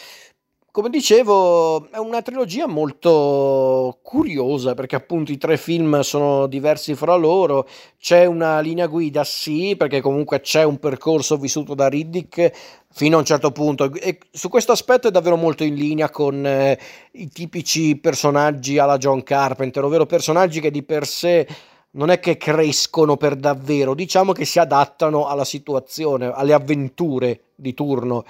come 0.70 0.90
dicevo, 0.90 1.90
è 1.90 1.96
una 1.96 2.22
trilogia 2.22 2.66
molto 2.66 3.98
curiosa 4.02 4.74
perché 4.74 4.96
appunto 4.96 5.32
i 5.32 5.38
tre 5.38 5.56
film 5.56 6.00
sono 6.00 6.46
diversi 6.46 6.94
fra 6.94 7.14
loro, 7.16 7.66
c'è 7.98 8.26
una 8.26 8.60
linea 8.60 8.86
guida, 8.86 9.24
sì, 9.24 9.74
perché 9.76 10.00
comunque 10.00 10.40
c'è 10.40 10.62
un 10.64 10.78
percorso 10.78 11.36
vissuto 11.36 11.74
da 11.74 11.88
Riddick 11.88 12.52
fino 12.90 13.16
a 13.16 13.20
un 13.20 13.24
certo 13.24 13.50
punto 13.50 13.92
e 13.94 14.18
su 14.30 14.48
questo 14.48 14.72
aspetto 14.72 15.08
è 15.08 15.10
davvero 15.10 15.36
molto 15.36 15.64
in 15.64 15.74
linea 15.74 16.10
con 16.10 16.46
eh, 16.46 16.78
i 17.12 17.28
tipici 17.28 17.96
personaggi 17.96 18.78
alla 18.78 18.98
John 18.98 19.22
Carpenter, 19.22 19.82
ovvero 19.84 20.06
personaggi 20.06 20.60
che 20.60 20.70
di 20.70 20.82
per 20.82 21.06
sé 21.06 21.46
non 21.92 22.10
è 22.10 22.20
che 22.20 22.36
crescono 22.36 23.16
per 23.16 23.36
davvero, 23.36 23.94
diciamo 23.94 24.32
che 24.32 24.44
si 24.44 24.58
adattano 24.58 25.26
alla 25.26 25.44
situazione, 25.44 26.30
alle 26.32 26.52
avventure 26.52 27.40
di 27.54 27.72
turno. 27.72 28.24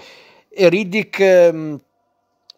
E 0.49 0.69
Riddick 0.69 1.21
ehm, 1.21 1.81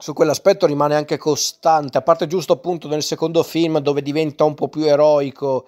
su 0.00 0.14
quell'aspetto 0.14 0.64
rimane 0.64 0.94
anche 0.94 1.18
costante, 1.18 1.98
a 1.98 2.02
parte 2.02 2.26
giusto 2.26 2.54
appunto 2.54 2.88
nel 2.88 3.02
secondo 3.02 3.42
film 3.42 3.78
dove 3.80 4.00
diventa 4.00 4.44
un 4.44 4.54
po' 4.54 4.68
più 4.68 4.84
eroico, 4.84 5.66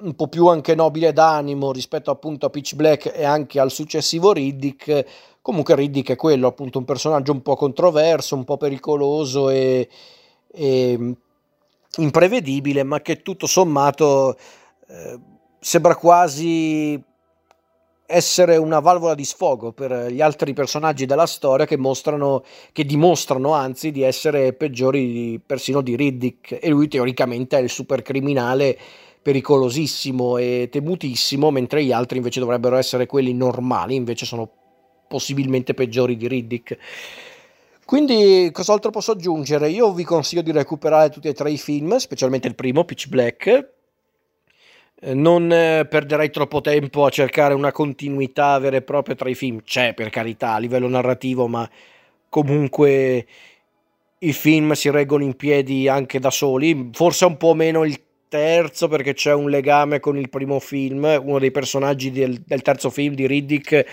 un 0.00 0.14
po' 0.14 0.26
più 0.26 0.48
anche 0.48 0.74
nobile 0.74 1.12
d'animo 1.12 1.70
rispetto 1.70 2.10
appunto 2.10 2.46
a 2.46 2.50
Pitch 2.50 2.74
Black 2.74 3.12
e 3.14 3.24
anche 3.24 3.60
al 3.60 3.70
successivo 3.70 4.32
Riddick. 4.32 5.04
Comunque 5.40 5.76
Riddick 5.76 6.10
è 6.10 6.16
quello, 6.16 6.48
appunto 6.48 6.78
un 6.78 6.84
personaggio 6.84 7.30
un 7.30 7.42
po' 7.42 7.54
controverso, 7.54 8.34
un 8.34 8.44
po' 8.44 8.56
pericoloso 8.56 9.48
e, 9.48 9.88
e 10.52 11.16
imprevedibile, 11.98 12.82
ma 12.82 13.00
che 13.00 13.22
tutto 13.22 13.46
sommato 13.46 14.36
eh, 14.88 15.20
sembra 15.60 15.94
quasi 15.94 17.00
essere 18.12 18.56
una 18.56 18.78
valvola 18.78 19.14
di 19.14 19.24
sfogo 19.24 19.72
per 19.72 20.08
gli 20.10 20.20
altri 20.20 20.52
personaggi 20.52 21.06
della 21.06 21.26
storia 21.26 21.64
che 21.64 21.78
mostrano, 21.78 22.44
che 22.72 22.84
dimostrano 22.84 23.52
anzi 23.52 23.90
di 23.90 24.02
essere 24.02 24.52
peggiori 24.52 25.40
persino 25.44 25.80
di 25.80 25.96
Riddick 25.96 26.58
e 26.60 26.68
lui 26.68 26.88
teoricamente 26.88 27.56
è 27.56 27.60
il 27.60 27.70
super 27.70 28.02
criminale 28.02 28.78
pericolosissimo 29.22 30.36
e 30.36 30.68
temutissimo, 30.70 31.50
mentre 31.50 31.82
gli 31.84 31.92
altri 31.92 32.18
invece 32.18 32.40
dovrebbero 32.40 32.76
essere 32.76 33.06
quelli 33.06 33.32
normali, 33.32 33.94
invece 33.94 34.26
sono 34.26 34.50
possibilmente 35.08 35.72
peggiori 35.72 36.16
di 36.16 36.28
Riddick. 36.28 36.76
Quindi 37.84 38.50
cos'altro 38.52 38.90
posso 38.90 39.12
aggiungere? 39.12 39.70
Io 39.70 39.92
vi 39.92 40.04
consiglio 40.04 40.42
di 40.42 40.52
recuperare 40.52 41.10
tutti 41.10 41.28
e 41.28 41.32
tre 41.32 41.50
i 41.50 41.58
film, 41.58 41.96
specialmente 41.96 42.48
il 42.48 42.54
primo, 42.54 42.84
Pitch 42.84 43.08
Black, 43.08 43.80
non 45.04 45.52
eh, 45.52 45.86
perderei 45.88 46.30
troppo 46.30 46.60
tempo 46.60 47.04
a 47.04 47.10
cercare 47.10 47.54
una 47.54 47.72
continuità 47.72 48.58
vera 48.58 48.76
e 48.76 48.82
propria 48.82 49.14
tra 49.14 49.28
i 49.28 49.34
film. 49.34 49.62
C'è 49.62 49.94
per 49.94 50.10
carità 50.10 50.54
a 50.54 50.58
livello 50.58 50.88
narrativo, 50.88 51.48
ma 51.48 51.68
comunque 52.28 53.26
i 54.18 54.32
film 54.32 54.72
si 54.72 54.90
reggono 54.90 55.24
in 55.24 55.34
piedi 55.34 55.88
anche 55.88 56.20
da 56.20 56.30
soli. 56.30 56.90
Forse 56.92 57.24
un 57.24 57.36
po' 57.36 57.54
meno 57.54 57.84
il 57.84 58.00
terzo 58.28 58.88
perché 58.88 59.12
c'è 59.14 59.34
un 59.34 59.50
legame 59.50 59.98
con 59.98 60.16
il 60.16 60.28
primo 60.28 60.60
film. 60.60 61.20
Uno 61.22 61.38
dei 61.38 61.50
personaggi 61.50 62.10
del, 62.12 62.40
del 62.40 62.62
terzo 62.62 62.88
film 62.88 63.14
di 63.14 63.26
Riddick 63.26 63.84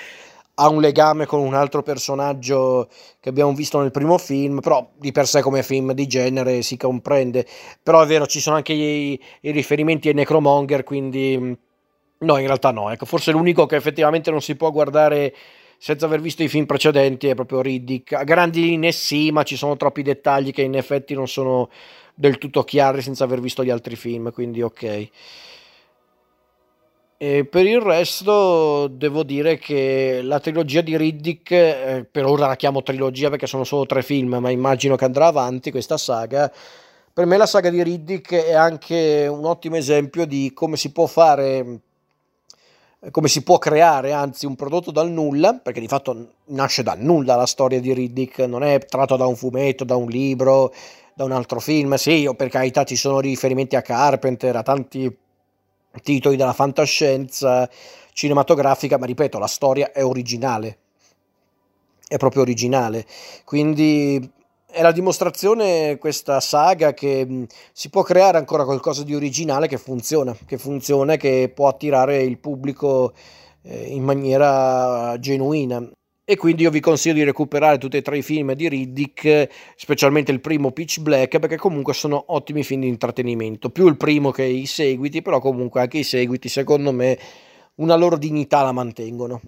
ha 0.61 0.67
un 0.67 0.81
legame 0.81 1.25
con 1.25 1.39
un 1.39 1.53
altro 1.53 1.81
personaggio 1.81 2.89
che 3.21 3.29
abbiamo 3.29 3.53
visto 3.53 3.79
nel 3.79 3.91
primo 3.91 4.17
film, 4.17 4.59
però 4.59 4.91
di 4.97 5.11
per 5.13 5.25
sé 5.25 5.41
come 5.41 5.63
film 5.63 5.93
di 5.93 6.05
genere 6.05 6.61
si 6.61 6.75
comprende. 6.75 7.45
Però 7.81 8.01
è 8.01 8.05
vero, 8.05 8.27
ci 8.27 8.41
sono 8.41 8.57
anche 8.57 8.73
i, 8.73 9.19
i 9.41 9.51
riferimenti 9.51 10.09
ai 10.09 10.15
Necromonger, 10.15 10.83
quindi 10.83 11.37
mm, 11.39 11.53
no, 12.19 12.37
in 12.37 12.45
realtà 12.45 12.71
no. 12.71 12.91
Ecco, 12.91 13.05
forse 13.05 13.31
l'unico 13.31 13.65
che 13.65 13.77
effettivamente 13.77 14.31
non 14.31 14.41
si 14.41 14.55
può 14.57 14.69
guardare 14.71 15.33
senza 15.77 16.05
aver 16.07 16.19
visto 16.19 16.43
i 16.43 16.49
film 16.49 16.65
precedenti 16.65 17.27
è 17.27 17.35
proprio 17.35 17.61
Riddick. 17.61 18.11
A 18.13 18.23
grandi 18.25 18.61
linee 18.61 18.91
sì, 18.91 19.31
ma 19.31 19.43
ci 19.43 19.55
sono 19.55 19.77
troppi 19.77 20.01
dettagli 20.01 20.51
che 20.51 20.61
in 20.61 20.75
effetti 20.75 21.13
non 21.13 21.27
sono 21.29 21.69
del 22.13 22.37
tutto 22.37 22.63
chiari 22.65 23.01
senza 23.01 23.23
aver 23.23 23.39
visto 23.39 23.63
gli 23.63 23.69
altri 23.69 23.95
film, 23.95 24.31
quindi 24.33 24.61
ok. 24.61 25.09
E 27.21 27.43
per 27.43 27.65
il 27.65 27.81
resto 27.81 28.87
devo 28.87 29.23
dire 29.23 29.57
che 29.57 30.21
la 30.23 30.39
trilogia 30.39 30.79
di 30.79 30.95
Riddick, 30.95 31.51
eh, 31.51 32.07
per 32.09 32.25
ora 32.25 32.47
la 32.47 32.55
chiamo 32.55 32.81
trilogia 32.81 33.29
perché 33.29 33.45
sono 33.45 33.65
solo 33.65 33.85
tre 33.85 34.03
film, 34.03 34.35
ma 34.35 34.49
immagino 34.49 34.95
che 34.95 35.03
andrà 35.03 35.25
avanti 35.27 35.69
questa 35.69 35.97
saga. 35.97 36.49
Per 37.11 37.25
me 37.25 37.35
la 37.35 37.45
saga 37.45 37.69
di 37.69 37.83
Riddick 37.83 38.33
è 38.33 38.53
anche 38.53 39.27
un 39.29 39.43
ottimo 39.43 39.75
esempio 39.75 40.25
di 40.25 40.53
come 40.53 40.77
si 40.77 40.93
può 40.93 41.07
fare, 41.07 41.79
come 43.11 43.27
si 43.27 43.43
può 43.43 43.57
creare, 43.57 44.13
anzi, 44.13 44.45
un 44.45 44.55
prodotto 44.55 44.91
dal 44.91 45.11
nulla, 45.11 45.55
perché 45.55 45.81
di 45.81 45.89
fatto 45.89 46.35
nasce 46.45 46.83
dal 46.83 47.01
nulla 47.01 47.35
la 47.35 47.45
storia 47.45 47.81
di 47.81 47.93
Riddick, 47.93 48.39
non 48.47 48.63
è 48.63 48.79
tratto 48.85 49.17
da 49.17 49.25
un 49.25 49.35
fumetto, 49.35 49.83
da 49.83 49.97
un 49.97 50.07
libro, 50.07 50.73
da 51.13 51.25
un 51.25 51.33
altro 51.33 51.59
film. 51.59 51.95
Sì, 51.95 52.25
o 52.27 52.33
per 52.33 52.47
carità 52.47 52.85
ci 52.85 52.95
sono 52.95 53.19
riferimenti 53.19 53.75
a 53.75 53.81
Carpenter, 53.81 54.55
a 54.55 54.63
tanti 54.63 55.13
titoli 56.01 56.35
della 56.35 56.53
fantascienza 56.53 57.69
cinematografica, 58.13 58.97
ma 58.97 59.05
ripeto, 59.05 59.39
la 59.39 59.47
storia 59.47 59.91
è 59.91 60.03
originale, 60.03 60.77
è 62.07 62.17
proprio 62.17 62.41
originale. 62.41 63.05
Quindi 63.45 64.31
è 64.71 64.81
la 64.81 64.91
dimostrazione, 64.91 65.97
questa 65.97 66.39
saga, 66.39 66.93
che 66.93 67.47
si 67.71 67.89
può 67.89 68.03
creare 68.03 68.37
ancora 68.37 68.65
qualcosa 68.65 69.03
di 69.03 69.15
originale 69.15 69.67
che 69.67 69.77
funziona, 69.77 70.35
che 70.45 70.57
funziona 70.57 71.13
e 71.13 71.17
che 71.17 71.51
può 71.53 71.67
attirare 71.67 72.21
il 72.21 72.37
pubblico 72.37 73.13
eh, 73.63 73.87
in 73.87 74.03
maniera 74.03 75.17
genuina 75.19 75.89
e 76.29 76.37
quindi 76.37 76.61
io 76.61 76.69
vi 76.69 76.79
consiglio 76.79 77.15
di 77.15 77.23
recuperare 77.23 77.79
tutti 77.79 77.97
e 77.97 78.03
tre 78.03 78.19
i 78.19 78.21
film 78.21 78.53
di 78.53 78.69
Riddick, 78.69 79.49
specialmente 79.75 80.31
il 80.31 80.41
primo 80.41 80.71
Pitch 80.71 80.99
Black, 80.99 81.39
perché 81.39 81.57
comunque 81.57 81.95
sono 81.95 82.23
ottimi 82.27 82.61
film 82.63 82.81
di 82.81 82.87
intrattenimento, 82.87 83.71
più 83.71 83.87
il 83.87 83.97
primo 83.97 84.29
che 84.29 84.43
i 84.43 84.67
seguiti, 84.67 85.23
però 85.23 85.39
comunque 85.39 85.81
anche 85.81 85.97
i 85.97 86.03
seguiti 86.03 86.47
secondo 86.47 86.91
me 86.91 87.17
una 87.77 87.95
loro 87.95 88.15
dignità 88.15 88.61
la 88.61 88.71
mantengono. 88.71 89.41